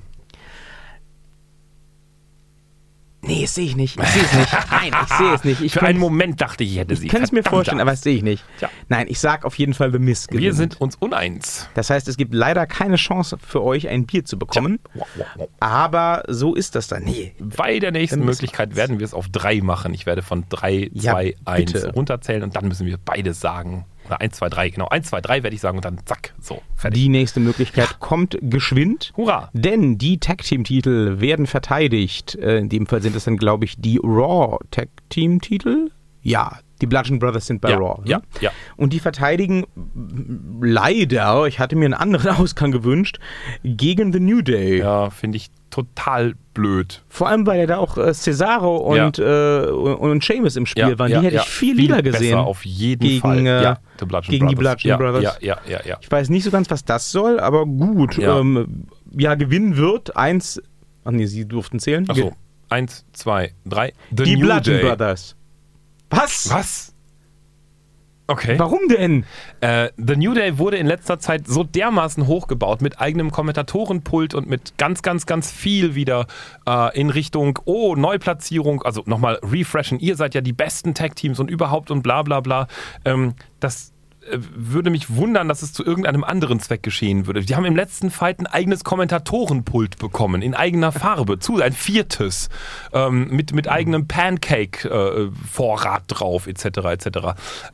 [3.26, 3.98] Nee, das sehe ich nicht.
[4.00, 4.52] Ich sehe es nicht.
[4.70, 5.60] Nein, ich sehe es nicht.
[5.62, 7.06] Ich Für einen Moment dachte ich, ich hätte sie.
[7.06, 8.44] Ich kann es mir vorstellen, aber das sehe ich nicht.
[8.58, 8.70] Tja.
[8.88, 10.42] Nein, ich sag auf jeden Fall The Miz gewinnt.
[10.42, 11.68] Wir sind uns uneins.
[11.74, 14.78] Das heißt, es gibt leider keine Chance für euch, ein Bier zu bekommen.
[15.60, 17.04] Aber so ist das dann.
[17.04, 17.34] Nee.
[17.38, 19.94] Bei der nächsten Möglichkeit werden wir es auf drei machen.
[19.94, 21.92] Ich werde von drei, Ja, zwei, eins bitte.
[21.92, 23.84] runterzählen und dann müssen wir beides sagen.
[24.06, 24.88] Oder eins, zwei, drei, genau.
[24.88, 27.00] Eins, zwei, drei werde ich sagen und dann zack, so, fertig.
[27.02, 29.12] Die nächste Möglichkeit kommt geschwind.
[29.16, 29.50] Hurra!
[29.54, 32.34] Denn die Tag Team Titel werden verteidigt.
[32.36, 35.90] Äh, In dem Fall sind es dann, glaube ich, die Raw Tag Team Titel.
[36.22, 38.00] Ja, die Bludgeon Brothers sind bei Ja, Raw.
[38.02, 38.10] ne?
[38.10, 38.50] ja, ja.
[38.76, 39.64] Und die verteidigen
[40.60, 43.18] leider, ich hatte mir einen anderen Ausgang gewünscht,
[43.62, 44.78] gegen The New Day.
[44.78, 47.02] Ja, finde ich total blöd.
[47.08, 51.08] Vor allem, weil ja da auch äh, Cesaro und, äh, und, Sheamus im Spiel waren.
[51.08, 52.38] Die hätte ich viel, lieber gesehen.
[52.38, 53.38] Auf jeden gegen, Fall.
[53.38, 54.82] äh, ja, Bludgeon gegen die Brothers.
[54.82, 55.38] Bludgeon ja, Brothers.
[55.40, 55.98] Ja, ja, ja, ja.
[56.00, 58.16] Ich weiß nicht so ganz, was das soll, aber gut.
[58.18, 58.38] Ja.
[58.38, 58.86] Ähm,
[59.18, 60.62] ja, gewinnen wird eins.
[61.04, 62.08] Ach nee, sie durften zählen.
[62.08, 62.32] Achso,
[62.68, 63.94] eins, zwei, drei.
[64.16, 64.80] The Die Bludgeon.
[64.80, 65.34] Brothers.
[66.08, 66.50] Was?
[66.50, 66.93] Was?
[68.26, 68.58] Okay.
[68.58, 69.24] Warum denn?
[69.60, 74.48] Äh, The New Day wurde in letzter Zeit so dermaßen hochgebaut mit eigenem Kommentatorenpult und
[74.48, 76.26] mit ganz, ganz, ganz viel wieder
[76.66, 81.50] äh, in Richtung, oh, Neuplatzierung, also nochmal refreshen, ihr seid ja die besten Tag-Teams und
[81.50, 82.66] überhaupt und bla bla bla.
[83.04, 83.93] Ähm, das äh,
[84.30, 87.42] würde mich wundern, dass es zu irgendeinem anderen Zweck geschehen würde.
[87.42, 92.48] Die haben im letzten Fight ein eigenes Kommentatorenpult bekommen, in eigener Farbe, zu, ein viertes,
[92.92, 96.64] ähm, mit, mit eigenem Pancake-Vorrat drauf, etc.
[96.64, 97.08] etc.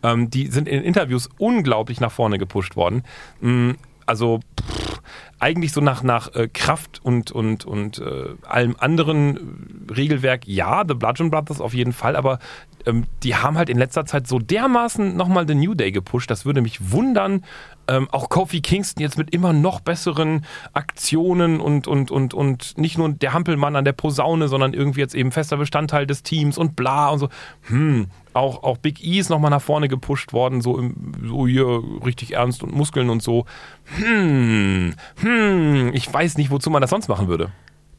[0.02, 3.02] Ähm, die sind in Interviews unglaublich nach vorne gepusht worden.
[3.40, 3.72] Mm,
[4.06, 5.00] Also pff,
[5.40, 10.84] eigentlich so nach, nach äh, Kraft und, und, und äh, allem anderen äh, Regelwerk, ja,
[10.86, 12.38] The Bludgeon Brothers auf jeden Fall, aber
[12.86, 16.44] ähm, die haben halt in letzter Zeit so dermaßen nochmal The New Day gepusht, das
[16.44, 17.44] würde mich wundern.
[17.88, 22.98] Ähm, auch Kofi Kingston jetzt mit immer noch besseren Aktionen und, und, und, und nicht
[22.98, 26.76] nur der Hampelmann an der Posaune, sondern irgendwie jetzt eben fester Bestandteil des Teams und
[26.76, 27.28] bla und so.
[27.62, 31.82] Hm, auch, auch Big E ist nochmal nach vorne gepusht worden, so, im, so hier
[32.04, 33.44] richtig ernst und Muskeln und so.
[33.96, 35.29] Hm, hm,
[35.92, 37.50] ich weiß nicht, wozu man das sonst machen würde.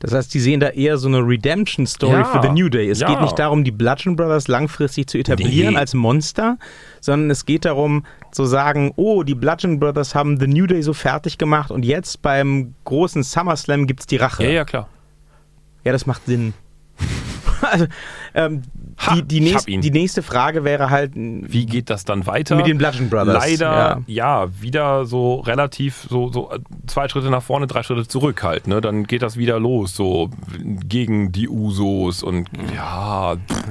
[0.02, 2.90] Das heißt, die sehen da eher so eine Redemption-Story Ja, für The New Day.
[2.90, 3.08] Es ja.
[3.08, 5.80] geht nicht darum, die Bludgeon Brothers langfristig zu etablieren Nee.
[5.80, 6.58] als Monster,
[7.02, 10.94] sondern es geht darum zu sagen, oh, die Bludgeon Brothers haben The New Day so
[10.94, 14.44] fertig gemacht und jetzt beim großen SummerSlam gibt's die Rache.
[14.44, 14.90] Ja, ja, klar.
[15.84, 16.56] Ja, das macht Sinn.
[17.62, 17.86] also,
[18.34, 18.64] ähm,
[19.02, 22.56] Ha, die, die, nächst, die nächste Frage wäre halt, Wie geht das dann weiter?
[22.56, 24.48] Mit den Bludgeon Brothers, Leider, ja.
[24.62, 28.68] wieder so relativ so, so äh, zwei Schritte nach vorne, drei Schritte zurück halt.
[28.68, 28.80] Ne?
[28.80, 33.38] Dann geht das wieder los, so gegen die Usos und ja.
[33.38, 33.64] pff.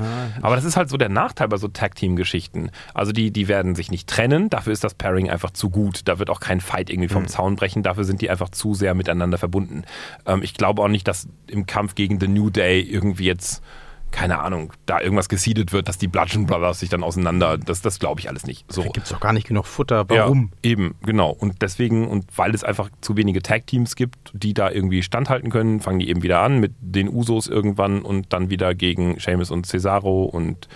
[0.43, 2.71] Aber das ist halt so der Nachteil bei so Tag-Team-Geschichten.
[2.93, 6.03] Also die, die werden sich nicht trennen, dafür ist das Pairing einfach zu gut.
[6.07, 8.95] Da wird auch kein Fight irgendwie vom Zaun brechen, dafür sind die einfach zu sehr
[8.95, 9.85] miteinander verbunden.
[10.27, 13.63] Ähm, ich glaube auch nicht, dass im Kampf gegen The New Day irgendwie jetzt
[14.11, 17.99] keine Ahnung, da irgendwas gesiedet wird, dass die Bludgeon Brothers sich dann auseinander, das, das
[17.99, 18.71] glaube ich alles nicht.
[18.73, 18.83] So.
[18.83, 20.09] da gibt's doch gar nicht genug Futter.
[20.09, 20.51] Warum?
[20.65, 21.31] Ja, eben, genau.
[21.31, 25.81] Und deswegen, und weil es einfach zu wenige Tag-Teams gibt, die da irgendwie standhalten können,
[25.81, 29.67] fangen die eben wieder an mit den Usos irgendwann und dann wieder gegen Seamus und
[29.67, 30.69] Cesaro und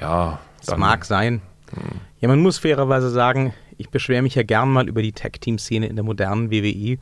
[0.00, 0.40] ja.
[0.64, 1.42] Das mag sein.
[2.20, 5.96] Ja, man muss fairerweise sagen, ich beschwere mich ja gern mal über die Tag-Team-Szene in
[5.96, 6.98] der modernen WWE.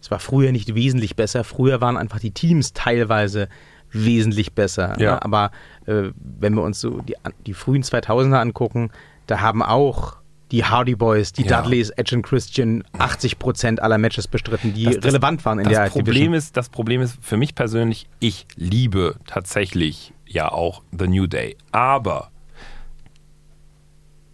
[0.00, 1.44] Es war früher nicht wesentlich besser.
[1.44, 3.48] Früher waren einfach die Teams teilweise
[3.92, 4.98] wesentlich besser.
[5.00, 5.14] Ja.
[5.14, 5.22] ne?
[5.22, 5.50] Aber
[5.86, 7.14] äh, wenn wir uns so die,
[7.46, 8.90] die frühen 2000er angucken,
[9.26, 10.16] da haben auch
[10.50, 11.60] die Hardy Boys, die Ja.
[11.60, 15.74] Dudleys, Edge und Christian 80% aller Matches bestritten, die Das- das- relevant waren in das
[15.74, 16.34] der Problem Division.
[16.34, 21.56] ist, das Problem ist für mich persönlich, ich liebe tatsächlich ja auch The New Day.
[21.72, 22.30] Aber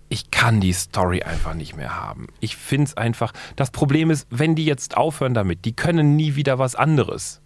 [0.08, 2.28] ich kann die Story einfach nicht mehr haben.
[2.38, 3.32] Ich finde es einfach.
[3.56, 7.40] Das Problem ist, wenn die jetzt aufhören damit, die können nie wieder was anderes.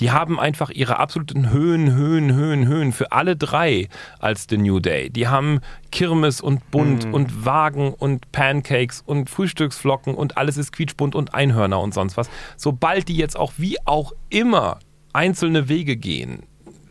[0.00, 4.80] Die haben einfach ihre absoluten Höhen, Höhen, Höhen, Höhen für alle drei als The New
[4.80, 5.10] Day.
[5.10, 5.60] Die haben
[5.90, 11.80] Kirmes und Bunt und Wagen und Pancakes und Frühstücksflocken und alles ist quietschbunt und Einhörner
[11.80, 12.28] und sonst was.
[12.56, 14.78] Sobald die jetzt auch wie auch immer
[15.12, 16.42] einzelne Wege gehen,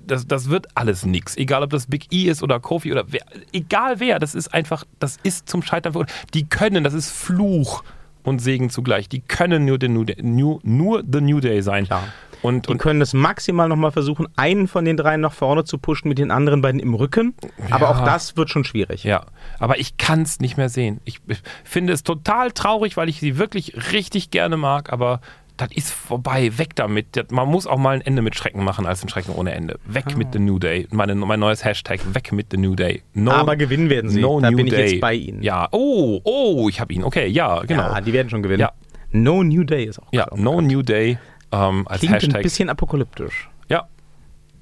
[0.05, 1.37] das, das wird alles nix.
[1.37, 4.83] Egal, ob das Big E ist oder Kofi oder wer, egal wer, das ist einfach,
[4.99, 6.33] das ist zum Scheitern verurteilt.
[6.33, 7.83] Die können, das ist Fluch
[8.23, 9.09] und Segen zugleich.
[9.09, 11.85] Die können nur, den New Day, nur, nur The New Day sein.
[11.85, 12.03] Klar.
[12.43, 16.09] Und, und können es maximal nochmal versuchen, einen von den dreien nach vorne zu pushen,
[16.09, 17.33] mit den anderen beiden im Rücken.
[17.71, 17.91] Aber Ja.
[17.91, 19.03] auch das wird schon schwierig.
[19.03, 19.25] ja,
[19.59, 20.99] aber ich kann es nicht mehr sehen.
[21.05, 25.21] Ich, ich finde es total traurig, weil ich sie wirklich richtig gerne mag, aber
[25.55, 27.31] das ist vorbei, weg damit.
[27.31, 29.79] Man muss auch mal ein Ende mit Schrecken machen als ein Schrecken ohne Ende.
[29.85, 30.17] Weg Ah.
[30.17, 30.87] mit The New Day.
[30.91, 33.03] Meine, mein neues Hashtag, weg mit The New Day.
[33.13, 34.19] No, Aber gewinnen werden sie.
[34.19, 34.91] No da New bin ich Day.
[34.93, 35.43] jetzt bei Ihnen.
[35.43, 37.03] Ja, oh, oh, ich habe ihn.
[37.03, 37.83] Okay, ja, genau.
[37.93, 38.61] Ja, die werden schon gewinnen.
[38.61, 38.71] Ja.
[39.15, 40.59] No New Day ist auch Ja, No.
[40.59, 41.19] New Day
[41.53, 42.35] ähm, als Klingt Hashtag.
[42.35, 43.49] ein bisschen apokalyptisch.
[43.69, 43.87] Ja.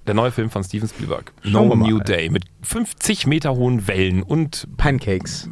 [0.06, 1.32] Der neue Film von Steven Spielberg.
[1.44, 1.88] Schauen no.
[1.88, 5.50] New Day mit 50 Meter hohen Wellen und Pancakes.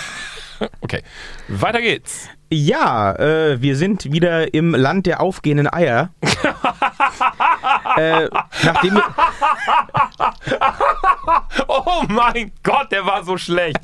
[0.80, 1.02] okay.
[1.48, 2.28] Weiter geht's.
[2.52, 6.10] Ja, äh, wir sind wieder im Land der aufgehenden Eier.
[8.00, 8.28] äh,
[8.64, 9.00] nachdem,
[11.68, 13.78] Oh mein Gott, der war so schlecht.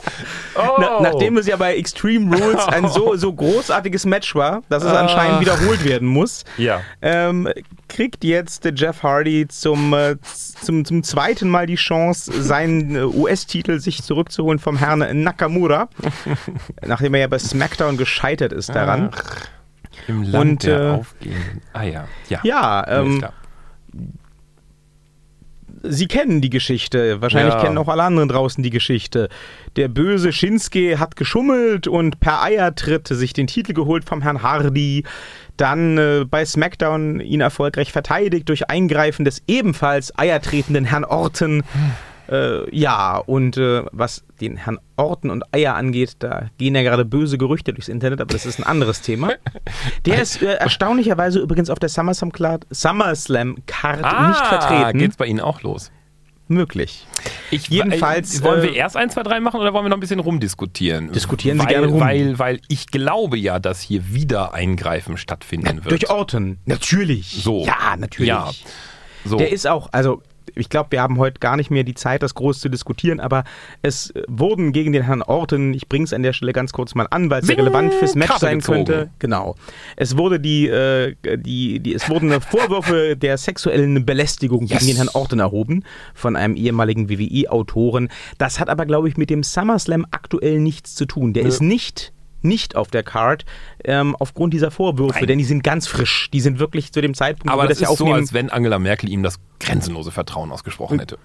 [0.57, 0.77] Oh.
[0.79, 4.93] na, nachdem es ja bei Extreme Rules ein so, so großartiges Match war, dass es
[4.93, 6.81] anscheinend wiederholt werden muss, Ja.
[7.03, 7.49] ähm,
[7.89, 13.79] kriegt jetzt Jeff Hardy zum, äh, zum, zum zweiten Mal die Chance, seinen äh, US-Titel
[13.79, 15.89] sich zurückzuholen vom Herrn Nakamura,
[16.85, 19.11] nachdem er ja bei SmackDown gescheitert ist daran.
[20.09, 22.09] Im Land Und, der äh, aufgehenden Eier.
[22.29, 23.25] Ja, Ja, alles ähm.
[25.83, 27.21] Sie kennen die Geschichte.
[27.21, 27.61] Wahrscheinlich Ja.
[27.63, 29.29] kennen auch alle anderen draußen die Geschichte.
[29.77, 35.05] Der böse Shinsuke hat geschummelt und per Eiertritt sich den Titel geholt vom Herrn Hardy.
[35.57, 41.63] Dann äh, bei SmackDown ihn erfolgreich verteidigt durch Eingreifen des ebenfalls eiertretenden Herrn Orton.
[42.31, 47.05] Äh, ja, und äh, was den Herrn Orton und Eier angeht, da gehen ja gerade
[47.05, 49.33] böse Gerüchte durchs Internet, aber das ist ein anderes Thema.
[50.05, 54.85] Der ist äh, erstaunlicherweise übrigens auf der SummerSlam Card, SummerSlam Card nicht vertreten.
[54.85, 55.91] Ah, geht's bei Ihnen auch los?
[56.49, 57.07] Möglich.
[57.51, 59.97] Ich, Jedenfalls, äh, wollen äh, wir erst 1, 2, 3 machen oder wollen wir noch
[59.97, 61.11] ein bisschen rumdiskutieren?
[61.11, 62.01] Diskutieren Sie weil, gerne rum.
[62.01, 65.91] Weil, weil ich glaube ja, dass hier wieder Eingreifen stattfinden wird.
[65.91, 66.59] Durch Orton.
[66.65, 67.43] Natürlich.
[67.43, 67.65] So.
[67.65, 68.29] Ja, natürlich.
[68.29, 68.51] Ja.
[69.25, 69.39] So.
[69.39, 70.23] Der ist auch, also
[70.55, 73.45] ich glaube, wir haben heute gar nicht mehr die Zeit, das groß zu diskutieren, aber
[73.83, 77.07] es wurden gegen den Herrn Orton, ich bringe es an der Stelle ganz kurz mal
[77.11, 78.85] an, weil es sehr Bing, relevant fürs Match Karte sein gezogen.
[78.85, 79.11] könnte.
[79.19, 79.57] Genau.
[79.97, 84.79] Es wurde die, äh, die, die, es wurden Vorwürfe der sexuellen Belästigung Yes.
[84.81, 88.09] gegen den Herrn Orton erhoben von einem ehemaligen WWE-Autoren.
[88.39, 91.33] Das hat aber, glaube ich, mit dem SummerSlam aktuell nichts zu tun.
[91.33, 92.13] Der ist nicht
[92.47, 93.45] nicht auf der Card
[93.85, 95.27] ähm, aufgrund dieser Vorwürfe, Nein.
[95.29, 96.31] denn die sind ganz frisch.
[96.33, 98.21] Die sind wirklich zu dem Zeitpunkt, Aber wo das das ja ist so, aufnehmen.
[98.21, 101.19] als wenn Angela Merkel ihm das grenzenlose Vertrauen ausgesprochen hätte.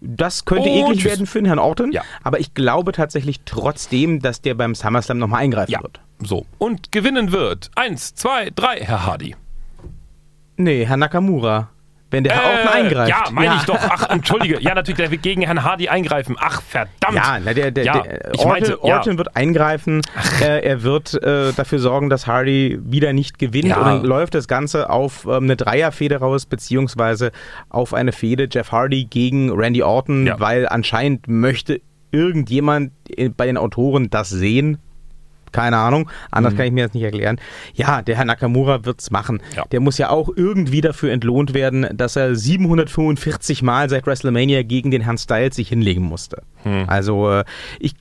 [0.00, 1.10] Das könnte Oh, eklig tschüss.
[1.12, 2.02] werden für den Herrn Orton, Ja.
[2.22, 6.00] aber ich glaube tatsächlich trotzdem, dass der beim SummerSlam nochmal eingreifen Ja, wird.
[6.22, 6.46] so.
[6.58, 7.70] Und gewinnen wird.
[7.74, 9.34] Eins, zwei, drei, Herr Hardy.
[10.56, 11.70] Nee, Herr Nakamura.
[12.14, 13.08] Wenn der Herr Orton eingreift.
[13.08, 13.78] Äh, Ja, meine ich doch.
[13.80, 14.60] Ach, entschuldige.
[14.60, 16.36] Ja, natürlich, der wird gegen Herrn Hardy eingreifen.
[16.38, 17.14] Ach, verdammt.
[17.14, 18.96] Ja, na, der, der, Ja, der ich Orton, meinte, ja.
[18.98, 20.00] Orton wird eingreifen.
[20.40, 23.66] Äh, er wird äh, dafür sorgen, dass Hardy wieder nicht gewinnt.
[23.68, 23.76] Ja.
[23.78, 27.32] Und dann läuft das Ganze auf ähm, eine Dreierfehde raus, beziehungsweise
[27.68, 30.38] auf eine Fehde Jeff Hardy gegen Randy Orton, Ja.
[30.40, 31.80] weil anscheinend möchte
[32.12, 34.78] irgendjemand äh, bei den Autoren das sehen.
[35.54, 37.38] Keine Ahnung, anders kann ich mir das nicht erklären.
[37.74, 39.40] Ja, der Herr Nakamura wird's machen.
[39.54, 39.64] Ja.
[39.70, 44.90] Der muss ja auch irgendwie dafür entlohnt werden, dass er 745 Mal seit WrestleMania gegen
[44.90, 46.42] den Herrn Styles sich hinlegen musste.
[46.86, 47.44] Also äh,
[47.78, 47.94] ich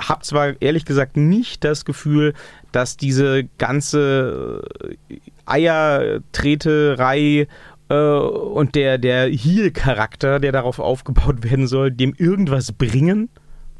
[0.00, 2.34] habe zwar ehrlich gesagt nicht das Gefühl,
[2.72, 4.62] dass diese ganze
[5.08, 5.16] äh,
[5.46, 7.46] Eiertreterei
[7.88, 13.28] äh, und der, der Heel-Charakter, der darauf aufgebaut werden soll, dem irgendwas bringen.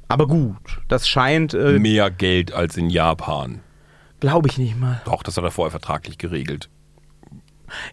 [0.08, 3.60] Aber gut, das scheint, äh, Mehr Geld als in Japan.
[4.20, 5.02] glaube ich nicht mal.
[5.04, 6.68] Doch, das hat er vorher vertraglich geregelt.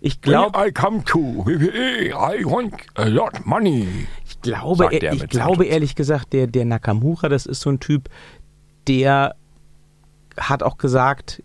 [0.01, 3.87] Ich glaube, I come to WWE, I want a lot money.
[4.25, 7.79] ich glaube, sagt er, ich glaube ehrlich gesagt, der, der Nakamura, das ist so ein
[7.79, 8.09] Typ,
[8.87, 9.35] der
[10.37, 11.41] hat auch gesagt,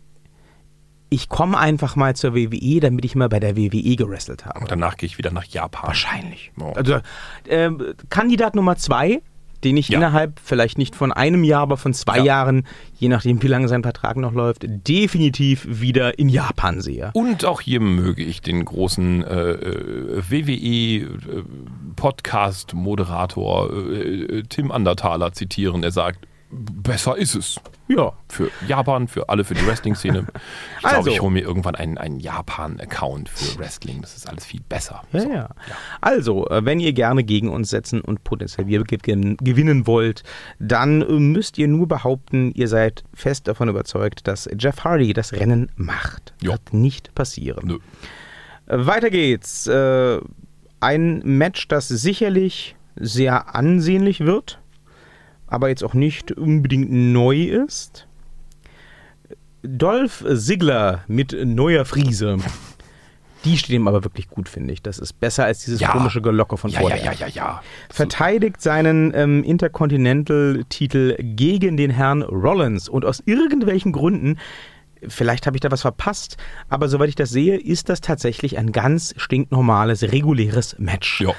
[1.10, 4.60] ich komme einfach mal zur WWE, damit ich mal bei der WWE gewrestelt habe.
[4.60, 5.86] Und danach gehe ich wieder nach Japan.
[5.88, 6.52] Wahrscheinlich.
[6.60, 6.72] Oh.
[6.76, 6.98] Also
[7.48, 9.22] ähm, Kandidat Nummer zwei,
[9.64, 9.98] den ich Ja.
[9.98, 12.24] innerhalb vielleicht nicht von einem Jahr, aber von zwei Ja.
[12.24, 12.64] Jahren,
[12.96, 17.10] je nachdem wie lange sein Vertrag noch läuft, definitiv wieder in Japan sehe.
[17.14, 20.22] Und auch hier möge ich den großen äh, äh,
[22.28, 25.82] WWE-Podcast-Moderator äh, äh, Tim Andertaler zitieren.
[25.82, 27.60] Er sagt, besser ist es.
[27.88, 28.12] Ja.
[28.28, 30.26] Für Japan, für alle, für die Wrestling-Szene.
[30.76, 31.10] Ich glaube, Also.
[31.10, 34.00] ich hole mir irgendwann einen, einen Japan-Account für Wrestling.
[34.02, 35.02] Das ist alles viel besser.
[35.12, 35.32] Ja, So.
[35.32, 35.48] ja.
[36.00, 40.22] Also, äh, wenn ihr gerne gegen uns setzen und potenziell wir gewin- gewinnen wollt,
[40.58, 45.32] dann äh, müsst ihr nur behaupten, ihr seid fest davon überzeugt, dass Jeff Hardy das
[45.32, 46.34] Rennen macht.
[46.42, 46.50] Ja.
[46.52, 47.66] Wird nicht passieren.
[47.66, 47.78] Nö.
[48.66, 49.66] Äh, Weiter geht's.
[50.80, 54.57] Ein Match, das sicherlich sehr ansehnlich wird,
[55.48, 58.06] aber jetzt auch nicht unbedingt neu ist.
[59.62, 62.38] Dolph Ziggler mit neuer Friese.
[63.44, 64.82] Die steht ihm aber wirklich gut, finde ich.
[64.82, 65.90] Das ist besser als dieses Ja.
[65.92, 67.04] komische Gelocke von Ja, ja, vorher.
[67.04, 67.62] ja, ja, ja.
[67.88, 72.88] Verteidigt seinen ähm, Intercontinental-Titel gegen den Herrn Rollins.
[72.88, 74.38] Und aus irgendwelchen Gründen,
[75.06, 76.36] vielleicht habe ich da was verpasst,
[76.68, 81.20] aber soweit ich das sehe, ist das tatsächlich ein ganz stinknormales, reguläres Match.
[81.20, 81.32] Ja.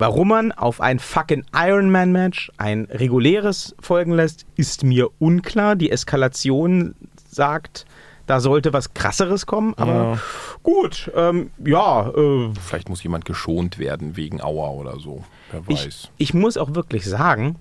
[0.00, 5.76] Warum man auf ein fucking Ironman-Match ein reguläres folgen lässt, ist mir unklar.
[5.76, 6.94] Die Eskalation
[7.28, 7.84] sagt,
[8.26, 10.18] da sollte was krasseres kommen, aber Ja.
[10.62, 15.22] gut, ähm, ja, äh, Vielleicht muss jemand geschont werden wegen Aua oder so.
[15.52, 16.08] Wer ich, weiß.
[16.16, 17.56] ich muss auch wirklich sagen,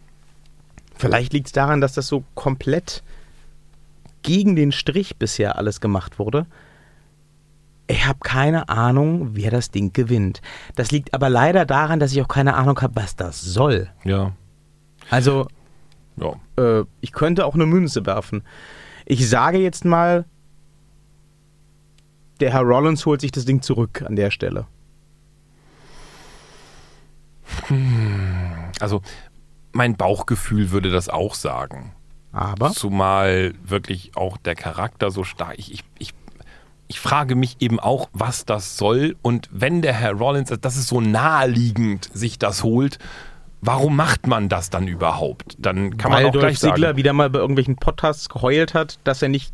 [0.96, 3.04] vielleicht liegt es daran, dass das so komplett
[4.22, 6.46] gegen den Strich bisher alles gemacht wurde.
[7.92, 10.42] Ich habe keine Ahnung, wer das Ding gewinnt.
[10.76, 13.90] Das liegt aber leider daran, dass ich auch keine Ahnung habe, was das soll.
[14.04, 14.34] Ja.
[15.10, 15.48] Also,
[16.16, 16.34] Ja.
[16.64, 18.44] äh, ich könnte auch eine Münze werfen.
[19.06, 20.26] Ich sage jetzt mal,
[22.40, 24.68] der Herr Rollins holt sich das Ding zurück an der Stelle.
[28.80, 29.02] Also,
[29.72, 31.94] mein Bauchgefühl würde das auch sagen.
[32.32, 35.56] Aber Zumal wirklich auch der Charakter so stark.
[35.58, 36.14] Ich, ich, ich,
[36.90, 39.16] ich frage mich eben auch, was das soll.
[39.22, 42.98] Und wenn der Herr Rollins, das ist so naheliegend, sich das holt,
[43.62, 45.56] warum macht man das dann überhaupt?
[45.60, 48.98] Dann kann Weil man auch Dolph gleich sagen, wieder mal bei irgendwelchen Podcasts geheult hat,
[49.04, 49.54] dass er nicht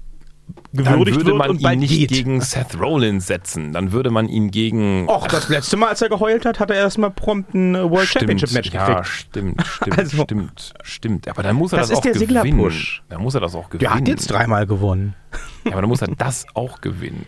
[0.73, 2.09] dann gewürdigt würde wird man und ihn nicht geht.
[2.09, 3.71] gegen Seth Rollins setzen.
[3.73, 5.07] Dann würde man ihn gegen...
[5.09, 8.51] Och, das letzte Mal, als er geheult hat, hat er erstmal prompt ein World Championship
[8.51, 9.07] Match ja, gekriegt.
[9.07, 11.27] stimmt, stimmt, Also- stimmt, stimmt.
[11.29, 12.43] Aber dann muss er Das das, ist auch der gewinnen.
[12.43, 13.03] Sigler-Push.
[13.09, 13.79] Dann muss er das auch gewinnen.
[13.79, 15.15] Der hat jetzt dreimal gewonnen.
[15.63, 17.25] Ja, aber dann muss er das auch gewinnen.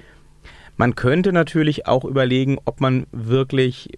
[0.76, 3.90] Man könnte natürlich auch überlegen, ob man wirklich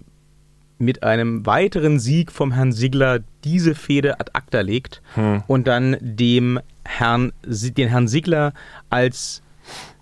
[0.77, 5.43] mit einem weiteren Sieg vom Herrn Sigler diese Fehde ad acta legt Hm.
[5.47, 8.53] und dann dem Herrn, den Herrn Sigler
[8.89, 9.41] als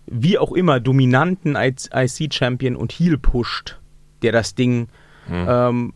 [0.06, 3.78] wie auch immer dominanten IC-Champion und Heel pusht,
[4.21, 4.88] der das Ding
[5.28, 5.45] Hm.
[5.50, 5.93] ähm,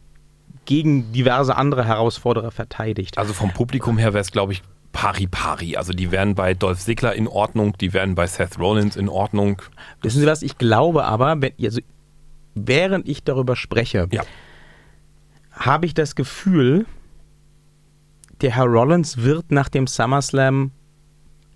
[0.66, 3.18] gegen diverse andere Herausforderer verteidigt.
[3.18, 5.78] Also vom Publikum her wäre es, glaube ich, pari pari.
[5.78, 9.62] Also die wären bei Dolph Ziggler in Ordnung, die wären bei Seth Rollins in Ordnung.
[10.02, 10.42] Wissen Sie was?
[10.42, 11.80] Ich glaube aber, wenn, also,
[12.56, 14.24] während ich darüber spreche, Ja.
[15.54, 16.86] habe ich das Gefühl,
[18.42, 20.72] der Herr Rollins wird nach dem SummerSlam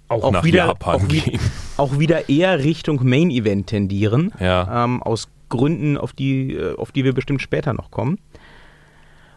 [0.08, 1.40] Auch, auch nach wieder, Japan auch, gehen.
[1.78, 4.32] auch wieder eher Richtung Main Event tendieren.
[4.40, 4.84] Ja.
[4.86, 8.20] Ähm, aus Gründen, auf die, äh, auf die wir bestimmt später noch kommen.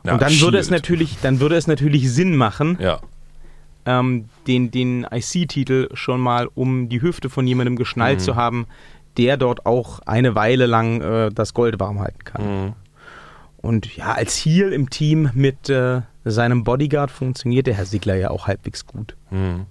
[0.04, 3.00] Ja, Und dann würde es natürlich, dann würde es natürlich Sinn machen, Ja.
[3.86, 8.22] ähm, den, den IC-Titel schon mal um die Hüfte von jemandem geschnallt Mhm.
[8.24, 8.66] zu haben,
[9.16, 12.64] der dort auch eine Weile lang äh, das Gold warm halten kann.
[12.66, 12.72] Mhm.
[13.60, 18.30] Und ja, als Heel im Team mit äh, seinem Bodyguard funktioniert der Herr Sigler ja
[18.30, 19.16] auch halbwegs gut.
[19.30, 19.66] Mhm.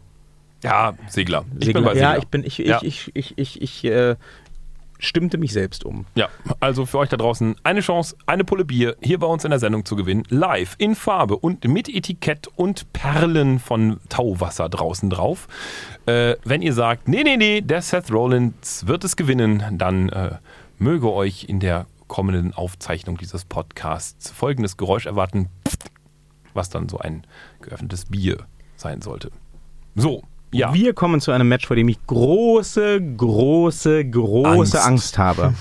[0.64, 1.46] Ja, Sigler.
[1.60, 2.14] Ich Sigler, bin bei Sigler.
[2.14, 2.80] ja, ich bin, ich, ich, Ja.
[2.82, 4.16] ich, ich, ich, ich äh,
[5.00, 6.06] stimmte mich selbst um.
[6.16, 9.52] Ja, also für euch da draußen eine Chance, eine Pulle Bier hier bei uns in
[9.52, 10.24] der Sendung zu gewinnen.
[10.30, 15.48] Live, in Farbe und mit Etikett und Perlen von Tauwasser draußen drauf.
[16.08, 20.38] Äh, wenn ihr sagt, nee, nee, nee, der Seth Rollins wird es gewinnen, dann äh,
[20.80, 25.50] möge euch in der kommenden Aufzeichnung dieses Podcasts folgendes Geräusch erwarten,
[26.54, 27.28] was dann so ein
[27.62, 28.38] geöffnetes Bier
[28.78, 29.30] sein sollte.
[29.96, 30.74] So, ja.
[30.74, 35.18] Wir kommen zu einem Match, vor dem ich große, große, große Angst.
[35.18, 35.54] Angst, habe.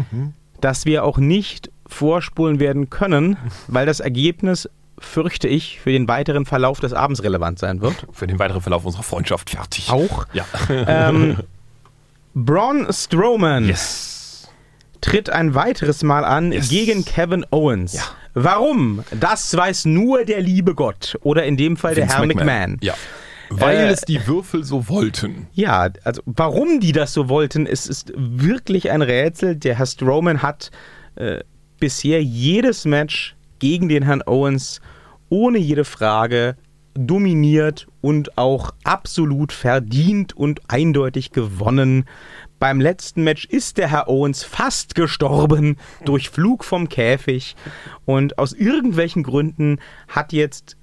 [0.60, 3.36] dass wir auch nicht vorspulen werden können,
[3.68, 8.06] weil das Ergebnis, fürchte ich, für den weiteren Verlauf des Abends relevant sein wird.
[8.12, 9.90] Für den weiteren Verlauf unserer Freundschaft fertig.
[9.90, 10.26] Auch.
[10.32, 10.44] Ja.
[10.70, 11.38] Ähm,
[12.34, 14.48] Braun Strowman Yes.
[15.00, 16.68] tritt ein weiteres Mal an Yes.
[16.70, 17.92] gegen Kevin Owens.
[17.94, 18.02] Ja.
[18.34, 19.04] Warum?
[19.20, 21.18] Das weiß nur der liebe Gott.
[21.22, 22.78] Oder in dem Fall der Vince Herr McMahon.
[22.80, 22.94] Ja.
[23.60, 25.46] Weil Äh, es die Würfel so wollten.
[25.52, 29.56] Ja, also warum die das so wollten, ist, ist wirklich ein Rätsel.
[29.56, 30.70] Der Herr Strowman hat
[31.16, 31.40] äh,
[31.78, 34.80] bisher jedes Match gegen den Herrn Owens
[35.28, 36.56] ohne jede Frage
[36.94, 42.04] dominiert und auch absolut verdient und eindeutig gewonnen.
[42.58, 47.56] Beim letzten Match ist der Herr Owens fast gestorben durch Flug vom Käfig
[48.04, 50.76] und aus irgendwelchen Gründen hat jetzt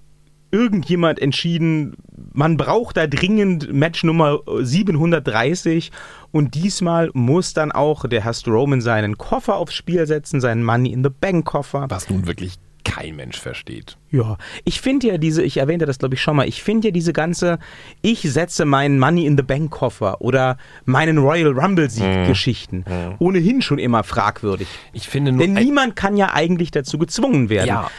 [0.51, 1.95] irgendjemand entschieden,
[2.33, 5.91] man braucht da dringend Match Nummer 730
[6.31, 10.91] und diesmal muss dann auch der Herr Strowman seinen Koffer aufs Spiel setzen, seinen Money
[10.91, 11.85] in the Bank Koffer.
[11.89, 13.97] Was nun wirklich kein Mensch versteht.
[14.09, 16.91] Ja, ich finde ja diese, ich erwähnte das glaube ich schon mal, ich finde ja
[16.91, 17.59] diese ganze,
[18.01, 22.85] ich setze meinen Money in the Bank Koffer oder meinen Royal Rumble Sieg Geschichten
[23.19, 24.67] ohnehin schon immer fragwürdig.
[24.93, 25.45] Ich finde nur.
[25.45, 27.67] Denn niemand kann ja eigentlich dazu gezwungen werden.
[27.67, 27.91] Ja.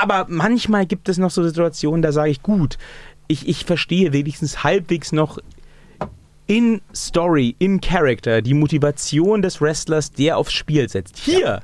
[0.00, 2.78] Aber manchmal gibt es noch so Situationen, da sage ich, gut,
[3.28, 5.38] ich, ich verstehe wenigstens halbwegs noch
[6.46, 11.18] in Story, in Character, die Motivation des Wrestlers, der aufs Spiel setzt.
[11.18, 11.62] Hier!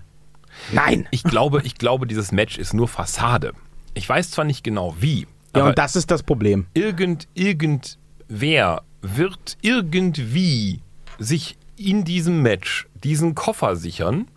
[0.72, 1.06] Nein!
[1.10, 3.52] ich glaube, ich glaube, dieses Match ist nur Fassade.
[3.94, 6.66] Ich weiß zwar nicht genau wie, Ja, aber und das ist das Problem.
[6.74, 10.80] irgend, irgendwer wird irgendwie
[11.18, 14.28] sich in diesem Match diesen Koffer sichern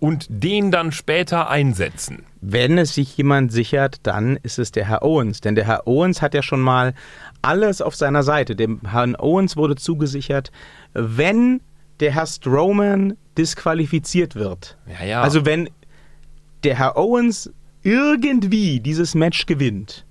[0.00, 2.24] und den dann später einsetzen.
[2.40, 5.40] Wenn es sich jemand sichert, dann ist es der Herr Owens.
[5.40, 6.94] Denn der Herr Owens hat ja schon mal
[7.42, 8.56] alles auf seiner Seite.
[8.56, 10.52] Dem Herrn Owens wurde zugesichert,
[10.92, 11.60] wenn
[12.00, 14.76] der Herr Strowman disqualifiziert wird.
[14.86, 15.22] Ja, ja.
[15.22, 15.68] Also wenn
[16.62, 17.50] der Herr Owens
[17.82, 20.04] irgendwie dieses Match gewinnt,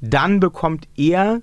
[0.00, 1.40] dann bekommt er,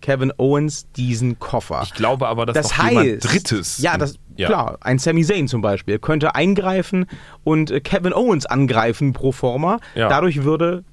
[0.00, 1.82] Kevin Owens, diesen Koffer.
[1.84, 3.78] Ich glaube aber, dass das noch heißt, jemand Drittes.
[3.78, 4.78] Ja, das, klar.
[4.80, 7.06] Ein Sami Zayn zum Beispiel könnte eingreifen
[7.44, 9.78] und äh, Kevin Owens angreifen pro forma.
[9.94, 10.08] Ja.
[10.08, 10.84] Dadurch würde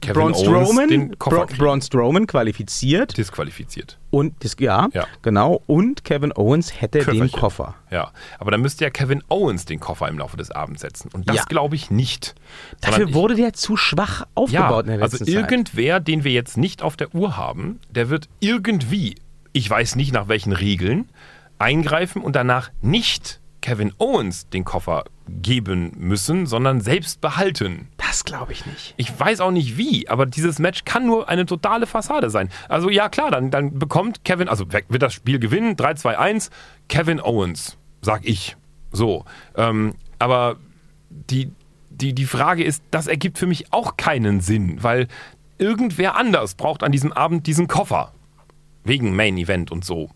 [0.00, 1.46] Braun Strowman, den Bra.
[1.56, 3.98] Braun Strowman qualifiziert disqualifiziert.
[4.10, 5.06] und das, ja, Ja.
[5.22, 7.38] genau und Kevin Owens hätte den Köfferchen.
[7.40, 7.74] Koffer.
[7.88, 11.08] Ja, aber dann müsste ja Kevin Owens den Koffer im Laufe des Abends setzen.
[11.12, 11.42] Und das Ja.
[11.44, 12.34] glaube ich nicht.
[12.80, 15.34] Dafür ich- wurde der zu schwach aufgebaut in ja, der also letzten Zeit.
[15.34, 19.14] irgendwer, den wir jetzt nicht auf der Uhr haben, der wird irgendwie,
[19.52, 21.08] ich weiß nicht nach welchen Regeln,
[21.62, 27.88] eingreifen und danach nicht Kevin Owens den Koffer geben müssen, sondern selbst behalten.
[27.96, 28.94] Das glaube ich nicht.
[28.96, 32.50] Ich weiß auch nicht wie, aber dieses Match kann nur eine totale Fassade sein.
[32.68, 36.50] Also ja klar, dann, dann bekommt Kevin, also wird das Spiel gewinnen, 3-2-1,
[36.88, 38.56] Kevin Owens, sag ich.
[38.90, 39.24] So.
[39.56, 40.56] Ähm, aber
[41.08, 41.50] die,
[41.88, 45.06] die, die Frage ist, das ergibt für mich auch keinen Sinn, weil
[45.58, 48.12] irgendwer anders braucht an diesem Abend diesen Koffer.
[48.84, 50.10] Wegen Main Event und so.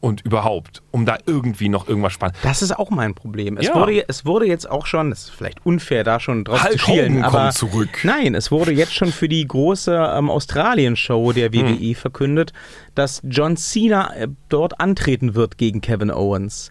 [0.00, 2.34] Und überhaupt, um da irgendwie noch irgendwas spannend.
[2.42, 3.58] Das ist auch mein Problem.
[3.58, 3.74] Es, Ja.
[3.74, 6.78] wurde, es wurde jetzt auch schon, das ist vielleicht unfair, da schon drauf Hulk zu
[6.78, 7.98] schielen, Hogan aber kommt zurück.
[8.04, 11.78] nein, es wurde jetzt schon für die große ähm, Australien-Show der Hm.
[11.80, 12.54] WWE verkündet,
[12.94, 16.70] dass John Cena äh, dort antreten wird gegen Kevin Owens.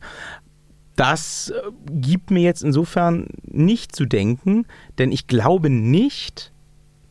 [0.95, 1.61] Das äh,
[1.91, 4.65] gibt mir jetzt insofern nicht zu denken,
[4.97, 6.51] denn ich glaube nicht,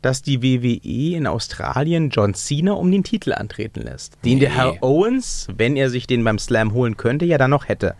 [0.02, 4.16] dass die WWE in Australien John Cena um den Titel antreten lässt.
[4.24, 4.54] Den der Nee.
[4.56, 7.94] Herr Owens, wenn er sich den beim Slam holen könnte, ja dann noch hätte.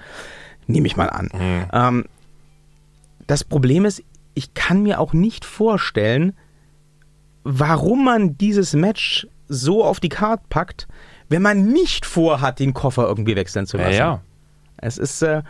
[0.67, 1.29] Nehme ich mal an.
[1.73, 2.05] Ähm,
[3.27, 4.03] das Problem ist,
[4.35, 6.35] ich kann mir auch nicht vorstellen,
[7.45, 10.87] warum man dieses Match so auf die Karte packt,
[11.29, 13.97] wenn man nicht vorhat, den Koffer irgendwie wechseln zu Ja, lassen.
[13.97, 14.21] ja.
[14.77, 15.43] Es ist, äh,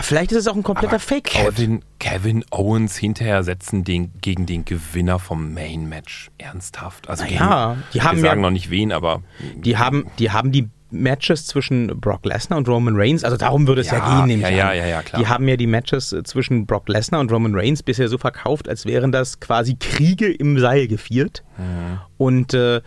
[0.00, 1.54] vielleicht ist es auch ein kompletter Fake-Out.
[1.56, 6.30] Kevin, Kevin Owens hinterher setzen den, gegen den Gewinner vom Main-Match.
[6.38, 7.10] Ernsthaft.
[7.10, 9.22] Also gegen, ja, die haben wir sagen ja- noch nicht wen, aber
[9.56, 13.80] Die haben, die haben die Matches zwischen Brock Lesnar und Roman Reigns, also darum würde
[13.80, 15.20] es ja, Ja, gehen, nehme ja, ja, ja, ja, klar.
[15.22, 18.68] Die haben ja die Matches äh, zwischen Brock Lesnar und Roman Reigns bisher so verkauft,
[18.68, 21.44] als wären das quasi Kriege im Seil geführt.
[21.56, 21.98] Mhm.
[22.18, 22.82] Und äh,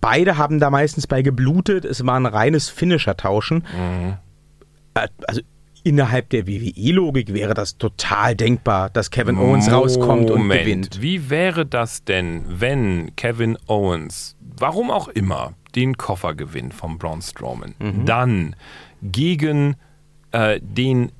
[0.00, 1.84] beide haben da meistens bei geblutet.
[1.84, 3.64] Es war ein reines Finisher-Tauschen.
[3.76, 4.14] Mhm.
[4.94, 5.40] Äh, Also
[5.88, 10.60] innerhalb der WWE-Logik wäre das total denkbar, dass Kevin Owens rauskommt und Moment.
[10.64, 11.02] gewinnt.
[11.02, 17.22] Wie wäre das denn, wenn Kevin Owens, warum auch immer, den Koffer gewinnt vom Braun
[17.22, 18.04] Strowman, Mhm.
[18.06, 18.56] dann
[19.02, 19.76] gegen
[20.32, 21.10] äh, den,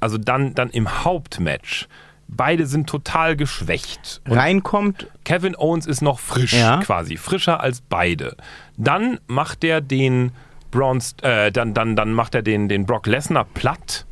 [0.00, 1.88] also dann, dann im Hauptmatch,
[2.28, 4.20] beide sind total geschwächt.
[4.26, 6.78] Reinkommt, Kevin Owens ist noch frisch, Ja.
[6.78, 8.36] quasi, frischer als beide.
[8.76, 10.30] Dann macht er den
[10.70, 14.06] Braun, äh, dann, dann, dann macht er den, den Brock Lesnar platt,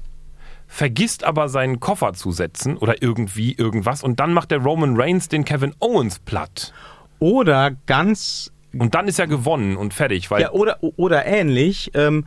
[0.66, 5.28] vergisst aber seinen Koffer zu setzen oder irgendwie irgendwas und dann macht der Roman Reigns
[5.28, 6.72] den Kevin Owens platt.
[7.18, 11.90] oder ganz Und dann ist er gewonnen und fertig, weil Ja, oder, oder ähnlich.
[11.94, 12.26] Ähm,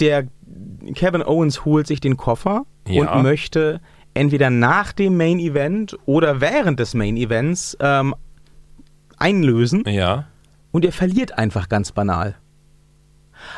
[0.00, 0.26] der
[0.94, 3.12] Kevin Owens holt sich den Koffer Ja.
[3.12, 3.80] und möchte
[4.14, 8.14] entweder nach dem Main Event oder während des Main Events ähm,
[9.18, 10.24] einlösen ja,
[10.72, 12.34] und er verliert einfach ganz banal.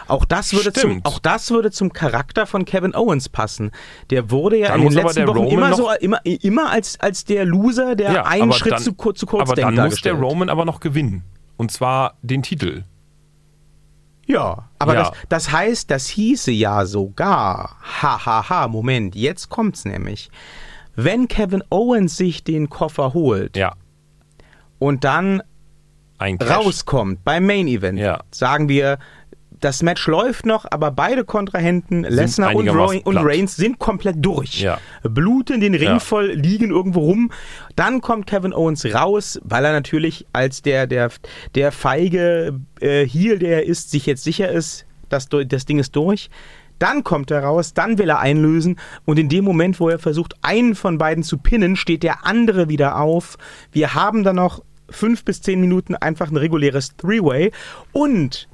[0.08, 3.70] Auch das, würde zum, auch das würde zum Charakter von Kevin Owens passen.
[4.10, 6.98] Der wurde ja Dann in den aber letzten Wochen Roman immer, so, immer, immer als,
[7.00, 9.88] als der Loser, der ja einen aber Schritt dann, zu, zu kurz aber denkt, dann
[9.88, 10.14] muss der.
[10.14, 11.24] Roman aber noch gewinnen
[11.56, 12.84] und zwar den Titel.
[14.26, 15.00] Ja, aber Ja.
[15.00, 20.30] Das, das heißt, das hieße ja sogar, hahaha, ha, ha, Moment, jetzt kommt's nämlich.
[20.94, 23.74] Wenn Kevin Owens sich den Koffer holt Ja,
[24.78, 25.42] und dann
[26.20, 28.20] rauskommt beim Main Event, Ja.
[28.30, 28.98] sagen wir,
[29.62, 33.16] das Match läuft noch, aber beide Kontrahenten, Lesnar und, und.
[33.16, 34.60] Reigns, sind komplett durch.
[34.60, 34.78] Ja.
[35.02, 35.98] Bluten den Ring Ja.
[36.00, 37.30] voll, liegen irgendwo rum.
[37.76, 41.10] Dann kommt Kevin Owens raus, weil er natürlich als der, der,
[41.54, 45.94] der feige äh, Heel, der er ist, sich jetzt sicher ist, das, das Ding ist
[45.94, 46.28] durch.
[46.80, 50.34] Dann kommt er raus, dann will er einlösen und in dem Moment, wo er versucht,
[50.42, 53.38] einen von beiden zu pinnen, steht der andere wieder auf.
[53.70, 57.52] Wir haben dann noch fünf bis zehn Minuten einfach ein reguläres Three-Way
[57.92, 58.48] und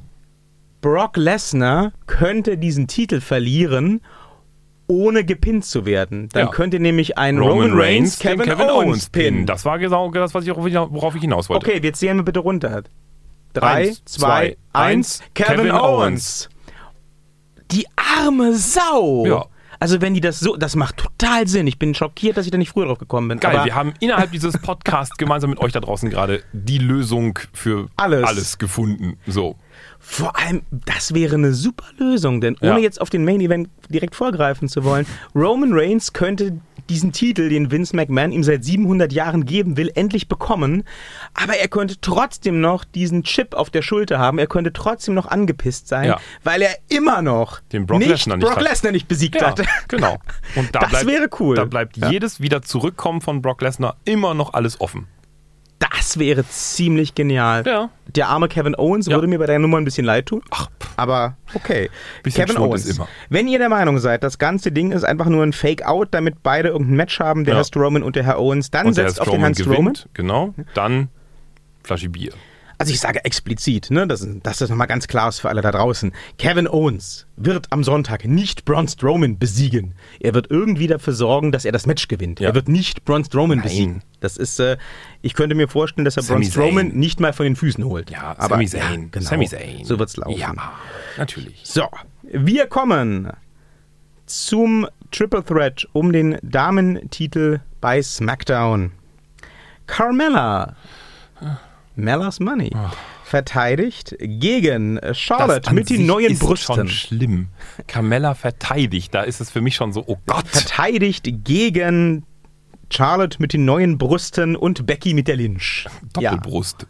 [0.80, 4.00] Brock Lesnar könnte diesen Titel verlieren,
[4.86, 6.28] ohne gepinnt zu werden.
[6.32, 6.50] Dann Ja.
[6.50, 9.44] könnte nämlich ein Roman, Roman, Reigns, den Kevin, Owens pinnen.
[9.46, 11.66] Das war genau das, was ich, worauf ich hinaus wollte.
[11.66, 12.82] Okay, wir zählen wir bitte runter.
[13.52, 15.20] Drei, Eins, zwei, zwei, eins.
[15.20, 15.22] eins.
[15.34, 16.48] Kevin, Kevin Owens.
[17.70, 19.26] Die arme Sau.
[19.26, 19.44] Ja.
[19.80, 21.66] Also wenn die das so, das macht total Sinn.
[21.66, 23.40] Ich bin schockiert, dass ich da nicht früher drauf gekommen bin.
[23.40, 27.38] Geil, Aber wir haben innerhalb dieses Podcasts gemeinsam mit euch da draußen gerade die Lösung
[27.52, 28.24] für Alles.
[28.26, 29.18] alles gefunden.
[29.26, 29.56] So.
[30.10, 32.78] Vor allem, das wäre eine super Lösung, denn ohne Ja.
[32.78, 35.04] jetzt auf den Main Event direkt vorgreifen zu wollen,
[35.34, 40.26] Roman Reigns könnte diesen Titel, den Vince McMahon ihm seit 700 Jahren geben will, endlich
[40.26, 40.84] bekommen,
[41.34, 45.26] aber er könnte trotzdem noch diesen Chip auf der Schulter haben, er könnte trotzdem noch
[45.26, 46.20] angepisst sein, Ja.
[46.42, 48.62] weil er immer noch Den Brock nicht Lesnar nicht Brock.
[48.62, 49.60] Lesnar nicht besiegt Ja, hat.
[49.88, 50.16] genau.
[50.56, 51.54] Und da Das bleibt, wäre cool.
[51.56, 52.10] Da bleibt Ja.
[52.10, 55.06] jedes wieder Zurückkommen von Brock Lesnar immer noch alles offen.
[56.08, 57.64] Das wäre ziemlich genial.
[57.66, 57.90] Ja.
[58.06, 59.16] Der arme Kevin Owens Ja.
[59.16, 60.40] würde mir bei der Nummer ein bisschen leid tun.
[60.50, 61.90] Ach, Aber okay.
[62.22, 62.98] Bisschen Kevin Owens.
[63.28, 66.70] Wenn ihr der Meinung seid, das ganze Ding ist einfach nur ein Fake-Out, damit beide
[66.70, 67.58] irgendein Match haben, der Ja.
[67.58, 69.76] Herr Strowman und der Herr Owens, dann und setzt auf den Herrn Strowman.
[69.80, 71.08] gewinnt, genau, dann
[71.84, 72.32] Flasche Bier.
[72.78, 75.72] Also ich sage explizit, ne, dass, dass das nochmal ganz klar ist für alle da
[75.72, 76.12] draußen.
[76.38, 79.94] Kevin Owens wird am Sonntag nicht Braun Strowman besiegen.
[80.20, 82.38] Er wird irgendwie dafür sorgen, dass er das Match gewinnt.
[82.38, 82.50] Ja.
[82.50, 83.64] Er wird nicht Braun Strowman Nein.
[83.64, 84.02] besiegen.
[84.20, 84.76] Das ist, äh,
[85.22, 86.98] ich könnte mir vorstellen, dass er Sami Braun Strowman Zayn.
[87.00, 88.10] nicht mal von den Füßen holt.
[88.10, 89.02] Ja, aber Sami Zayn.
[89.02, 89.26] Ja, genau.
[89.28, 89.84] Sami Zayn.
[89.84, 90.38] So wird's laufen.
[90.38, 90.54] Ja,
[91.16, 91.60] natürlich.
[91.64, 91.88] So,
[92.22, 93.32] wir kommen
[94.26, 98.92] zum Triple Threat um den Damentitel bei SmackDown.
[99.86, 100.76] Carmella,
[101.98, 102.70] Mellas Money,
[103.24, 106.76] verteidigt gegen Charlotte mit den neuen ist Brüsten.
[106.76, 107.48] schon schlimm.
[107.86, 110.46] Carmella verteidigt, da ist es für mich schon so, oh Gott.
[110.46, 112.24] Verteidigt gegen
[112.90, 115.86] Charlotte mit den neuen Brüsten und Becky mit der Lynch.
[116.18, 116.30] Ja.
[116.30, 116.86] Doppelbrust.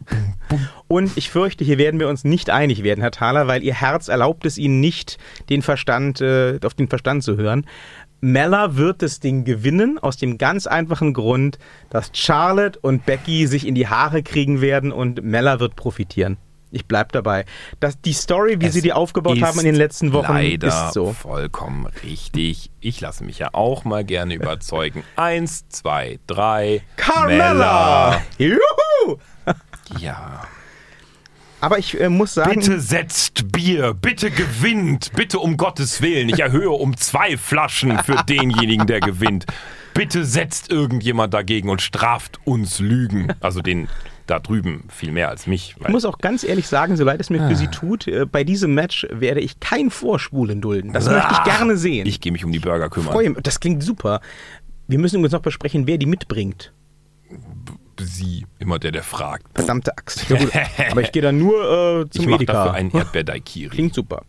[0.87, 4.09] Und ich fürchte, hier werden wir uns nicht einig werden, Herr Thaler, weil Ihr Herz
[4.09, 7.67] erlaubt es Ihnen nicht, den Verstand, äh, auf den Verstand zu hören.
[8.21, 11.59] Mella wird das Ding gewinnen, aus dem ganz einfachen Grund,
[11.91, 16.37] dass Charlotte und Becky sich in die Haare kriegen werden und Mella wird profitieren.
[16.71, 17.47] Ich bleib dabei.
[17.81, 20.93] Das, die Story, wie Es sie die aufgebaut haben in den letzten Wochen, leider ist
[20.93, 21.13] so.
[21.13, 22.71] vollkommen richtig.
[22.81, 25.03] Ich lasse mich ja auch mal gerne überzeugen.
[25.17, 26.83] Eins, zwei, drei.
[26.97, 28.21] Carmella!
[28.37, 29.17] Juhu!
[29.99, 30.43] Ja.
[31.61, 36.29] Aber ich äh, muss sagen, Bitte setzt Bier, bitte gewinnt, bitte um Gottes Willen.
[36.29, 39.47] Ich erhöhe um zwei Flaschen für denjenigen, der gewinnt.
[39.95, 43.33] Bitte setzt irgendjemand dagegen und straft uns Lügen.
[43.41, 43.89] Also den
[44.29, 45.75] da drüben viel mehr als mich.
[45.81, 48.45] Ich muss auch ganz ehrlich sagen, so leid es mir für Sie tut, äh, bei
[48.45, 50.93] diesem Match werde ich kein Vorspulen dulden.
[50.93, 52.07] Das möchte ich gerne sehen.
[52.07, 53.13] Ich gehe mich um die Burger kümmern.
[53.13, 53.33] freue.
[53.43, 54.21] Das klingt super.
[54.87, 56.73] Wir müssen uns noch besprechen, wer die mitbringt.
[58.01, 59.47] Sie, immer der, der fragt.
[59.55, 60.29] Verdammte Axt.
[60.29, 60.51] Ja, gut.
[60.91, 62.53] Aber ich gehe dann nur äh, zum Ich Edeka.
[62.53, 63.71] dafür einen Erdbeer-Daikiri.
[63.71, 64.23] Klingt super.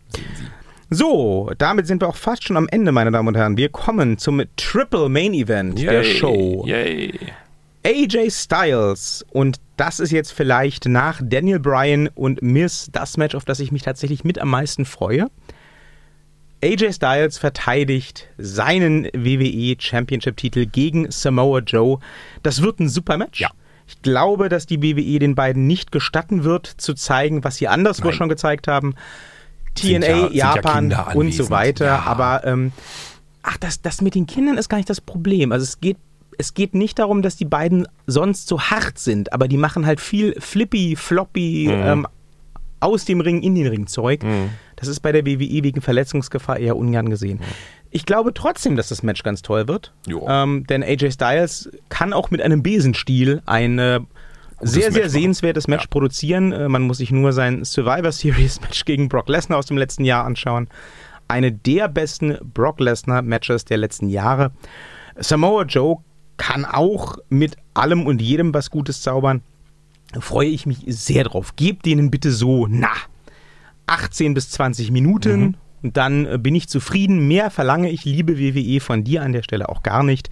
[0.90, 3.56] So, damit sind wir auch fast schon am Ende, meine Damen und Herren.
[3.56, 6.64] Wir kommen zum Triple Main Event der Yay, Show.
[6.66, 7.18] Yay.
[7.86, 13.44] AJ Styles und das ist jetzt vielleicht nach Daniel Bryan und Miss das Match, auf
[13.44, 15.28] das ich mich tatsächlich mit am meisten freue.
[16.62, 22.00] AJ Styles verteidigt seinen WWE Championship Titel gegen Samoa Joe.
[22.42, 23.40] Das wird ein super Match.
[23.40, 23.50] Ja.
[23.90, 28.04] Ich glaube, dass die WWE den beiden nicht gestatten wird, zu zeigen, was sie anderswo
[28.06, 28.14] Nein.
[28.14, 28.94] schon gezeigt haben.
[29.74, 31.86] TNA, ja- ja Japan Kinder und so weiter.
[31.86, 32.02] Ja.
[32.06, 32.70] Aber ähm,
[33.42, 35.50] ach, das, das mit den Kindern ist gar nicht das Problem.
[35.50, 35.96] Also es geht,
[36.38, 40.00] es geht nicht darum, dass die beiden sonst so hart sind, aber die machen halt
[40.00, 41.82] viel flippy, floppy, Mhm.
[41.86, 42.06] ähm,
[42.78, 44.20] aus dem Ring in den Ring Zeug.
[44.76, 47.40] Das ist bei der WWE wegen Verletzungsgefahr eher ungern gesehen.
[47.90, 49.92] Ich glaube trotzdem, dass das Match ganz toll wird.
[50.08, 54.00] Ähm, denn AJ Styles kann auch mit einem Besenstiel ein äh,
[54.60, 55.88] sehr, Match sehr sehenswertes Match Ja.
[55.90, 56.52] produzieren.
[56.52, 60.04] Äh, man muss sich nur sein Survivor Series Match gegen Brock Lesnar aus dem letzten
[60.04, 60.68] Jahr anschauen.
[61.26, 64.52] Eine der besten Brock Lesnar Matches der letzten Jahre.
[65.16, 65.98] Samoa Joe
[66.36, 69.42] kann auch mit allem und jedem was Gutes zaubern.
[70.18, 71.54] Freue ich mich sehr drauf.
[71.56, 72.88] Gebt denen bitte so, na,
[73.86, 75.40] 18 bis 20 Minuten.
[75.40, 75.54] Mhm.
[75.82, 77.26] Dann äh, bin ich zufrieden.
[77.26, 80.30] Mehr verlange ich, liebe WWE, von dir an der Stelle auch gar nicht.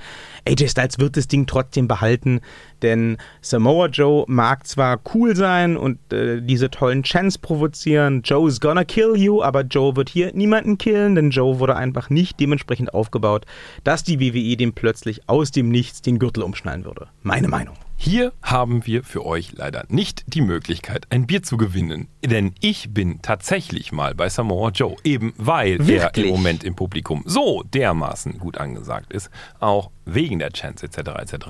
[0.48, 2.40] AJ Styles wird das Ding trotzdem behalten,
[2.82, 8.84] denn Samoa Joe mag zwar cool sein und äh, diese tollen Chants provozieren, Joe's gonna
[8.84, 13.44] kill you, aber Joe wird hier niemanden killen, denn Joe wurde einfach nicht dementsprechend aufgebaut,
[13.84, 17.08] dass die WWE dem plötzlich aus dem Nichts den Gürtel umschnallen würde.
[17.22, 17.74] Meine Meinung.
[18.00, 22.06] Hier haben wir für euch leider nicht die Möglichkeit, ein Bier zu gewinnen.
[22.24, 26.26] Denn ich bin tatsächlich mal bei Samoa Joe, eben weil er Wirklich?
[26.26, 30.98] im Moment im Publikum so dermaßen gut angesagt ist, auch wegen der Chance etc.
[31.18, 31.46] etc.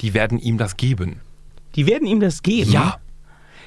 [0.00, 1.20] Die werden ihm das geben.
[1.74, 2.70] Die werden ihm das geben.
[2.70, 3.00] Ja.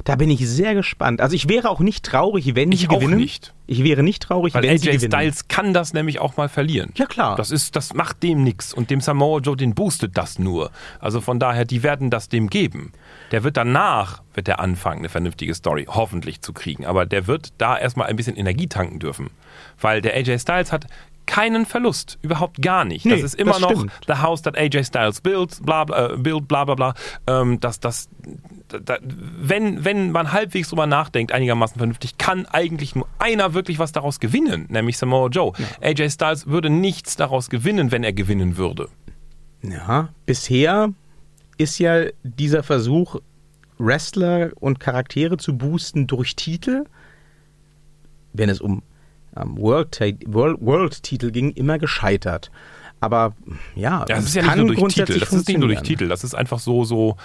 [0.04, 1.22] Da bin ich sehr gespannt.
[1.22, 3.18] Also ich wäre auch nicht traurig, wenn Ich sie auch gewinnen.
[3.20, 3.54] nicht.
[3.68, 5.12] Ich wäre nicht traurig, Weil wenn sie AJ gewinnen.
[5.12, 6.92] Styles kann das nämlich auch mal verlieren.
[6.96, 7.36] Ja, klar.
[7.36, 8.74] Das, ist, das macht dem nichts.
[8.74, 10.72] Und dem Samoa Joe, den boostet das nur.
[11.00, 12.92] Also von daher, die werden das dem geben.
[13.32, 16.86] Der wird danach, wird der anfangen, eine vernünftige Story hoffentlich zu kriegen.
[16.86, 19.30] Aber der wird da erstmal ein bisschen Energie tanken dürfen.
[19.80, 20.88] Weil der AJ Styles hat
[21.32, 23.06] keinen Verlust, überhaupt gar nicht.
[23.06, 23.94] Nee, das ist immer das noch stimmt.
[24.06, 26.94] the house that AJ Styles built, bla bla, äh, build, bla bla bla.
[27.26, 28.10] Ähm, das, das,
[28.68, 33.94] da, wenn, wenn man halbwegs drüber nachdenkt, einigermaßen vernünftig, kann eigentlich nur einer wirklich was
[33.94, 35.54] daraus gewinnen, nämlich Samoa Joe.
[35.80, 38.90] AJ Styles würde nichts daraus gewinnen, wenn er gewinnen würde.
[39.62, 40.90] Ja, bisher
[41.58, 43.22] ist ja dieser Versuch,
[43.78, 46.84] Wrestler und Charaktere zu boosten durch Titel,
[48.34, 48.84] wenn es um
[49.38, 51.02] ähm, World-Titel World, World
[51.34, 52.52] ging, immer gescheitert.
[53.00, 53.34] Aber
[53.76, 55.82] ja, das ist ja nicht nur durch Titel, das ist nicht nur durch.
[55.82, 57.18] Titel, das ist einfach so, so,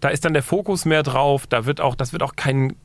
[0.00, 2.76] da ist dann der Fokus mehr drauf, da wird auch, das wird auch kein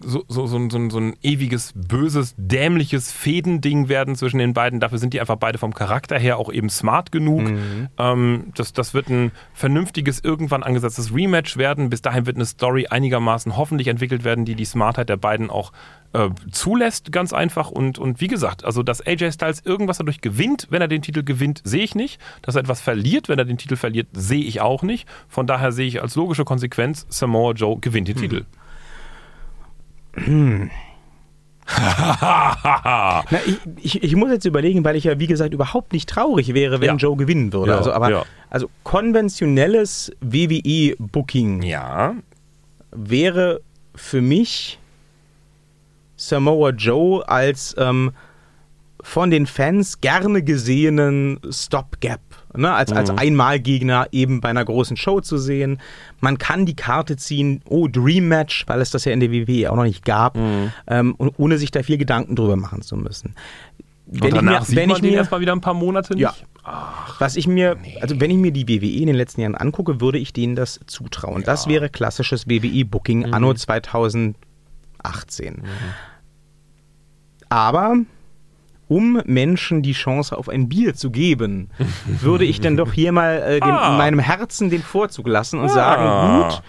[0.00, 4.52] so, so, so, ein- so, ein- so ein ewiges, böses, dämliches Fädending werden zwischen den
[4.54, 4.80] beiden.
[4.80, 7.42] Dafür sind die einfach beide vom Charakter her auch eben smart genug.
[7.98, 11.90] Ähm, das, das wird ein vernünftiges, irgendwann angesetztes Rematch werden.
[11.90, 15.72] Bis dahin wird eine Story einigermaßen hoffentlich entwickelt werden, die die Smartheit der beiden auch
[16.14, 17.70] äh, zulässt, ganz einfach.
[17.70, 21.22] Und, und wie gesagt, also dass AJ Styles irgendwas dadurch gewinnt, wenn er den Titel
[21.22, 22.18] gewinnt, sehe ich nicht.
[22.42, 25.06] Dass er etwas verliert, wenn er den Titel verliert, sehe ich auch nicht.
[25.28, 28.44] Von daher sehe ich als logische Konsequenz, Samoa Joe gewinnt den Titel.
[31.76, 36.54] Na, ich, ich, ich muss jetzt überlegen, weil ich ja, wie gesagt, überhaupt nicht traurig
[36.54, 36.96] wäre, wenn Ja.
[36.96, 37.72] Joe gewinnen würde.
[37.72, 38.24] Ja, also, aber ja.
[38.50, 42.14] also konventionelles WWE-Booking Ja,
[42.90, 43.60] wäre
[43.94, 44.78] für mich
[46.16, 48.12] Samoa Joe als ähm,
[49.02, 52.20] von den Fans gerne gesehenen Stopgap.
[52.58, 55.80] Ne, als, als Einmalgegner eben bei einer großen Show zu sehen.
[56.18, 59.70] Man kann die Karte ziehen, oh, Dream Match, weil es das ja in der WWE
[59.70, 60.36] auch noch nicht gab,
[60.88, 63.36] ähm, und ohne sich da viel Gedanken drüber machen zu müssen.
[64.06, 65.74] Wenn und danach ich mir, sieht wenn man ich den mir, erstmal wieder ein paar
[65.74, 66.22] Monate nicht.
[66.22, 66.34] Ja.
[67.20, 70.18] was ich mir, also wenn ich mir die WWE in den letzten Jahren angucke, würde
[70.18, 71.44] ich denen das zutrauen.
[71.44, 74.34] Das wäre klassisches WWE-Booking anno 2018.
[77.50, 77.98] Aber
[78.88, 81.68] um Menschen die Chance auf ein Bier zu geben,
[82.06, 83.96] würde ich dann doch hier mal äh, dem, Ah.
[83.96, 85.68] meinem Herzen den Vorzug lassen und Ah.
[85.68, 86.62] sagen, gut,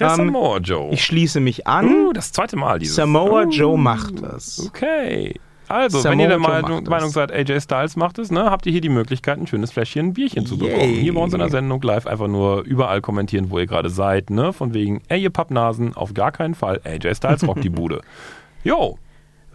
[0.00, 0.92] Der ähm, Samoa Joe.
[0.92, 2.96] ich schließe mich an, uh, das zweite Mal dieses.
[2.96, 4.66] Samoa Uh, Joe macht das.
[4.66, 5.34] Okay.
[5.68, 8.72] Also, wenn Samoa ihr der Meinung, Meinung seid, AJ Styles macht es, ne, habt ihr
[8.72, 10.78] hier die Möglichkeit, ein schönes Fläschchen Bierchen zu bekommen.
[10.80, 11.00] Yay.
[11.00, 14.30] Hier bei uns in der Sendung live einfach nur überall kommentieren, wo ihr gerade seid,
[14.30, 14.52] ne?
[14.52, 16.80] Von wegen, ey, ihr Pappnasen, auf gar keinen Fall.
[16.84, 18.00] AJ Styles rockt die Bude.
[18.64, 18.98] Jo.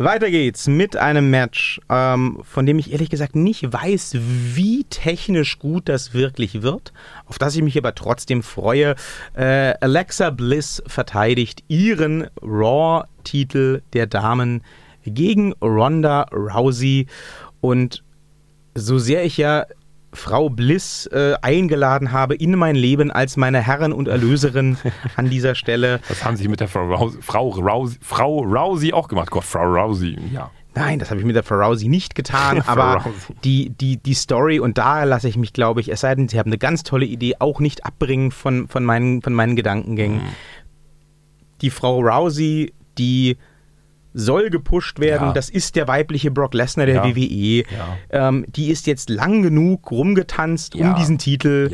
[0.03, 5.59] Weiter geht's mit einem Match, ähm, von dem ich ehrlich gesagt nicht weiß, wie technisch
[5.59, 6.93] gut das wirklich wird,
[7.25, 8.95] auf das ich mich aber trotzdem freue.
[9.33, 14.63] Äh, Alexa Bliss verteidigt ihren Raw-Titel der Damen
[15.05, 17.07] gegen Ronda Rousey
[17.59, 18.03] und
[18.75, 19.65] so sehr ich ja
[20.13, 24.77] Frau Bliss äh, eingeladen habe in mein Leben als meine Herrin und Erlöserin
[25.15, 29.07] an dieser Stelle, Das haben sie mit der Frau Rousey, Frau Rousey, Frau Rousey auch
[29.07, 29.31] gemacht.
[29.31, 30.51] Gott, Frau Rousey, ja.
[30.73, 33.03] Nein, das habe ich mit der Ferrausi nicht getan, aber
[33.43, 36.39] die, die, die Story und da lasse ich mich, glaube ich, es sei denn, sie
[36.39, 40.19] haben eine ganz tolle Idee, auch nicht abbringen von, von, meinen, von meinen Gedankengängen.
[40.19, 40.35] Mhm.
[41.61, 43.37] Die Frau Rousey, die
[44.13, 45.33] soll gepusht werden, Ja.
[45.33, 47.05] das ist der weibliche Brock Lesnar der Ja.
[47.05, 47.63] WWE.
[48.11, 48.27] Ja.
[48.29, 51.69] Ähm, die ist jetzt lang genug rumgetanzt um diesen Titel.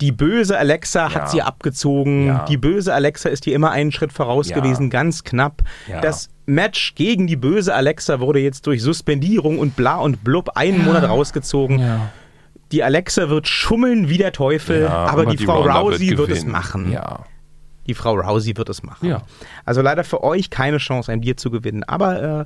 [0.00, 2.40] Die böse Alexa hat sie abgezogen.
[2.48, 5.62] Die böse Alexa ist hier immer einen Schritt voraus gewesen, ganz knapp.
[6.02, 10.84] Das Match gegen die böse Alexa wurde jetzt durch Suspendierung und bla und blub einen
[10.84, 11.82] Monat rausgezogen.
[12.70, 16.52] Die Alexa wird schummeln wie der Teufel, aber die, Frau Ronda Rousey wird, es gewinnen.
[16.52, 16.92] machen.
[16.92, 17.20] Ja.
[17.88, 19.08] Die Frau Rousey wird es machen.
[19.08, 19.22] Ja.
[19.64, 21.84] Also leider für euch keine Chance, ein Bier zu gewinnen.
[21.84, 22.44] Aber äh,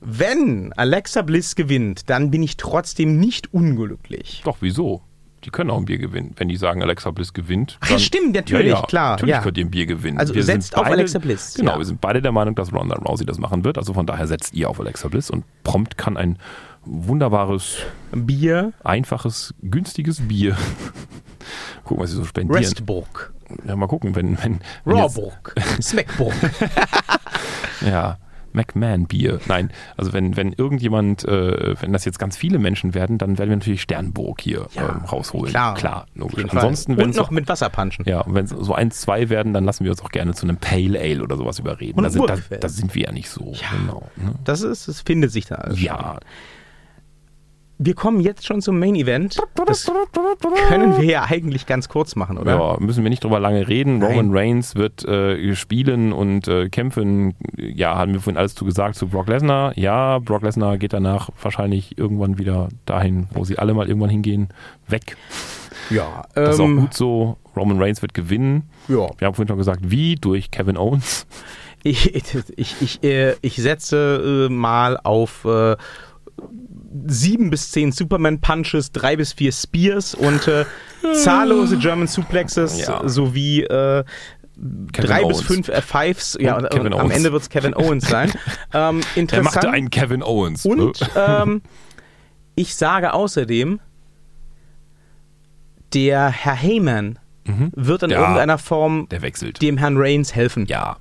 [0.00, 4.42] wenn Alexa Bliss gewinnt, dann bin ich trotzdem nicht unglücklich.
[4.44, 5.02] Doch, wieso?
[5.44, 6.32] Die können auch ein Bier gewinnen.
[6.36, 7.78] Wenn die sagen, Alexa Bliss gewinnt.
[7.80, 9.40] Ach ja, stimmt, natürlich, klar, Natürlich ja.
[9.42, 10.18] könnt ihr ein Bier gewinnen.
[10.18, 11.78] Also Wir setzt auf Alexa Bliss, Genau, ja.
[11.78, 13.78] wir sind beide der Meinung, dass Ronda Rousey das machen wird.
[13.78, 16.38] Also von daher setzt ihr auf Alexa Bliss und prompt kann ein
[16.84, 17.76] wunderbares,
[18.12, 20.56] Bier einfaches, günstiges Bier.
[21.84, 22.60] Gucken, was sie so spendieren.
[22.62, 23.32] Westbrook.
[23.66, 24.36] Ja, mal gucken, wenn.
[24.42, 25.54] wenn wenn Rawbrook.
[25.82, 26.32] Smackbrook.
[27.84, 28.18] Ja,
[28.52, 29.40] McMahon-Bier.
[29.46, 33.50] Nein, also wenn, wenn irgendjemand, äh, wenn das jetzt ganz viele Menschen werden, dann werden
[33.50, 35.50] wir natürlich Sternburg hier Ja, ähm, rausholen.
[35.50, 35.74] klar.
[35.74, 36.44] Klar, logisch.
[36.50, 38.04] Ansonsten, wenn Und noch mit Wasserpunchen.
[38.08, 40.46] ja, und wenn es so eins, zwei werden, dann lassen wir uns auch gerne zu
[40.46, 41.98] einem Pale Ale oder sowas überreden.
[41.98, 43.52] Und Da sind, da, da sind wir ja nicht so.
[43.52, 43.68] Ja.
[43.78, 44.34] Genau, ne?
[44.44, 45.80] Das ist, es findet sich da alles.
[45.80, 46.18] Ja, schon.
[47.80, 49.38] Wir kommen jetzt schon zum Main Event.
[49.66, 49.90] Das
[50.68, 52.56] können wir ja eigentlich ganz kurz machen, oder?
[52.56, 53.98] ja, müssen wir nicht drüber lange reden.
[53.98, 54.10] Nein.
[54.10, 57.34] Roman Reigns wird äh, spielen und äh, kämpfen.
[57.56, 59.78] Ja, haben wir vorhin alles zu gesagt zu Brock Lesnar.
[59.78, 64.48] Ja, Brock Lesnar geht danach wahrscheinlich irgendwann wieder dahin, wo sie alle mal irgendwann hingehen,
[64.88, 65.16] weg.
[65.90, 67.36] Ja, Das ist auch ähm, gut so.
[67.54, 68.68] Roman Reigns wird gewinnen.
[68.88, 69.06] ja.
[69.18, 70.16] Wir haben vorhin schon gesagt, wie?
[70.16, 71.26] Durch Kevin Owens.
[71.84, 75.76] Ich, ich, ich, äh, ich setze äh, mal auf äh,
[77.06, 80.64] sieben bis zehn Superman-Punches, drei bis vier Spears und äh,
[81.22, 83.06] zahllose German Suplexes Ja.
[83.08, 84.04] sowie äh,
[84.56, 85.42] drei bis Owens.
[85.42, 86.40] fünf F5s.
[86.42, 87.10] Ja, Und und, am.
[87.10, 88.32] Ende wird es Kevin Owens sein.
[88.74, 89.44] ähm, Er interessant.
[89.54, 90.64] machte einen Kevin Owens.
[90.66, 91.62] Und ähm,
[92.54, 93.80] ich sage außerdem,
[95.94, 98.20] der Herr Heyman wird in Ja.
[98.20, 100.66] irgendeiner Form dem Herrn Reigns helfen.
[100.66, 100.98] Ja,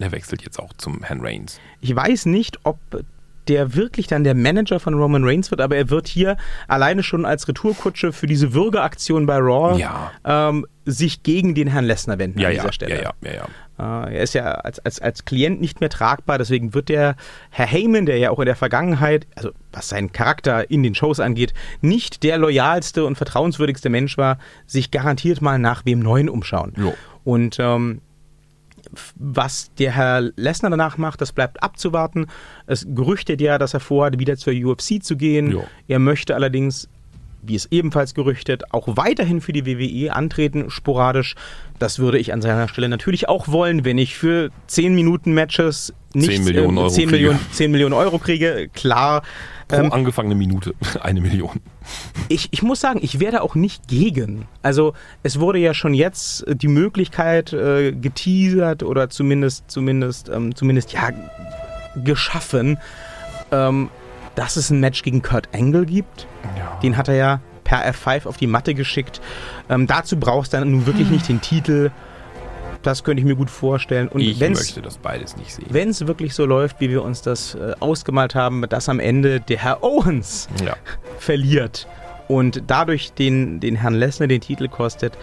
[0.00, 1.60] der wechselt jetzt auch zum Herrn Reigns.
[1.80, 2.78] Ich weiß nicht, ob
[3.48, 6.36] der wirklich dann der Manager von Roman Reigns wird, aber er wird hier
[6.68, 10.12] alleine schon als Retourkutsche für diese Würgeaktion bei Raw Ja.
[10.24, 12.96] ähm, sich gegen den Herrn Lesnar wenden Ja, an ja, dieser Stelle.
[12.96, 13.32] ja, ja, ja,
[13.78, 14.06] ja.
[14.06, 17.16] Äh, er ist ja als, als, als Klient nicht mehr tragbar, deswegen wird der
[17.50, 21.20] Herr Heyman, der ja auch in der Vergangenheit, also was seinen Charakter in den Shows
[21.20, 26.72] angeht, nicht der loyalste und vertrauenswürdigste Mensch war, sich garantiert mal nach wem Neuen umschauen.
[26.76, 26.94] Jo.
[27.24, 28.00] Und ähm,
[29.16, 32.26] was der Herr Lesnar danach macht, das bleibt abzuwarten.
[32.66, 35.50] Es gerüchtet ja, dass er vorhat, wieder zur UFC zu gehen.
[35.50, 35.64] Jo.
[35.88, 36.88] Er möchte allerdings,
[37.46, 41.34] wie es ebenfalls gerüchtet, auch weiterhin für die WWE antreten, sporadisch.
[41.78, 45.92] Das würde ich an seiner Stelle natürlich auch wollen, wenn ich für 10 Minuten Matches
[46.14, 47.16] nicht 10 Millionen Euro 10 kriege.
[47.16, 48.68] Millionen, 10 Millionen Euro kriege.
[48.72, 49.22] Klar.
[49.68, 51.60] Pro Ähm, angefangene Minute eine Million.
[52.28, 54.46] ich, ich muss sagen, ich werde auch nicht gegen.
[54.62, 60.54] Also es wurde ja schon jetzt äh, die Möglichkeit äh, geteasert oder zumindest, zumindest, ähm,
[60.54, 61.10] zumindest ja
[61.96, 62.78] geschaffen,
[63.50, 63.88] ähm,
[64.34, 66.26] dass es ein Match gegen Kurt Angle gibt.
[66.58, 66.78] Ja.
[66.82, 69.20] Den hat er ja per F5 auf die Matte geschickt.
[69.70, 71.90] Ähm, dazu brauchst du dann nun wirklich nicht den Titel.
[72.82, 74.08] Das könnte ich mir gut vorstellen.
[74.08, 75.64] Und Ich wenn's- möchte das beides nicht sehen.
[75.70, 79.40] wenn es wirklich so läuft, wie wir uns das äh, ausgemalt haben, dass am Ende
[79.40, 80.74] der Herr Owens Ja.
[81.18, 81.86] verliert
[82.28, 85.16] und dadurch den, den Herrn Lesnar den Titel kostet,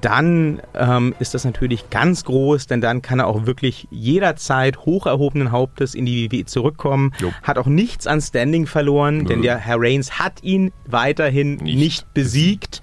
[0.00, 5.06] dann ähm, ist das natürlich ganz groß, denn dann kann er auch wirklich jederzeit hoch
[5.06, 7.12] erhobenen Hauptes in die WWE zurückkommen.
[7.18, 7.32] Jo.
[7.42, 9.42] Hat auch nichts an Standing verloren, denn Nö.
[9.44, 12.82] der Herr Reigns hat ihn weiterhin Nicht nicht, besiegt.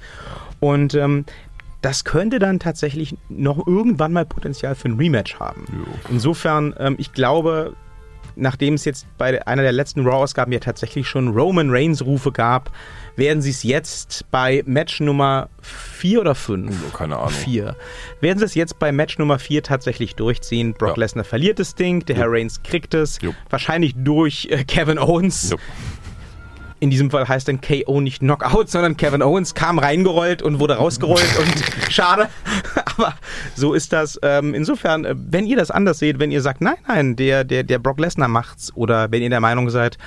[0.60, 1.26] Und ähm,
[1.82, 5.66] das könnte dann tatsächlich noch irgendwann mal Potenzial für ein Rematch haben.
[5.72, 5.86] Jo.
[6.10, 7.74] Insofern, ähm, ich glaube,
[8.36, 12.72] nachdem es jetzt bei einer der letzten Raw-Ausgaben ja tatsächlich schon Roman Reigns-Rufe gab,
[13.16, 16.70] werden sie es jetzt bei Match Nummer 4 oder 5?
[16.72, 17.30] Jo, keine Ahnung.
[17.32, 17.76] 4.
[18.22, 20.74] Werden sie es jetzt bei Match Nummer 4 tatsächlich durchziehen?
[20.74, 21.02] Brock Ja.
[21.02, 23.20] Lesnar verliert das Ding, der Herr Reigns kriegt es.
[23.22, 23.34] Jo.
[23.50, 25.50] Wahrscheinlich durch äh, Kevin Owens.
[25.52, 25.58] Jo.
[26.82, 30.76] In diesem Fall heißt dann KO nicht Knockout, sondern Kevin Owens kam reingerollt und wurde
[30.76, 32.30] rausgerollt und schade.
[32.86, 33.14] Aber
[33.56, 34.18] so ist das.
[34.24, 37.64] Ähm, insofern, äh, wenn ihr das anders seht, wenn ihr sagt, nein, nein, der, der,
[37.64, 39.98] der Brock Lesnar macht's, oder wenn ihr der Meinung seid,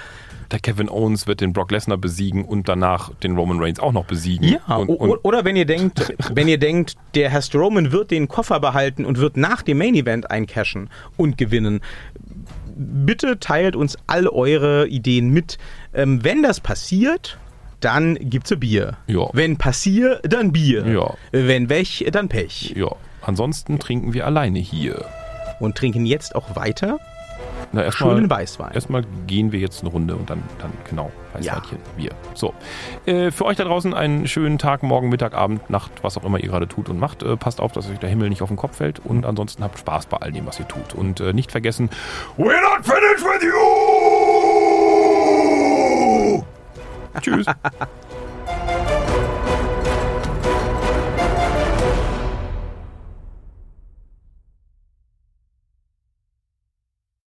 [0.50, 4.04] Der Kevin Owens wird den Brock Lesnar besiegen und danach den Roman Reigns auch noch
[4.04, 4.48] besiegen.
[4.48, 8.28] ja, und, und oder wenn ihr denkt, wenn ihr denkt, der Herr Strowman wird den
[8.28, 11.80] Koffer behalten und wird nach dem Main Event eincashen und gewinnen.
[12.74, 15.58] Bitte teilt uns all eure Ideen mit.
[15.94, 17.38] Ähm, wenn das passiert,
[17.80, 18.96] dann gibt's ein Bier.
[19.06, 19.28] Ja.
[19.32, 20.86] Wenn passier, dann Bier.
[20.86, 21.14] Ja.
[21.32, 22.74] Wenn Wech, dann Pech.
[22.76, 25.04] ja, ansonsten trinken wir alleine hier.
[25.60, 26.98] Und trinken jetzt auch weiter
[27.70, 28.72] Na, erstmal schönen Weißwein.
[28.72, 32.10] erstmal gehen wir jetzt eine Runde und dann, dann genau, Weißweinchen, wir.
[32.34, 32.52] So,
[33.06, 36.40] äh, für euch da draußen einen schönen Tag, morgen, Mittag, Abend, Nacht, was auch immer
[36.40, 37.22] ihr gerade tut und macht.
[37.22, 39.78] Äh, passt auf, dass euch der Himmel nicht auf den Kopf fällt und ansonsten habt
[39.78, 40.94] Spaß bei all dem, was ihr tut.
[40.94, 41.90] Und äh, nicht vergessen,
[42.36, 44.71] we're not finished with you!
[47.20, 47.46] Tschüss.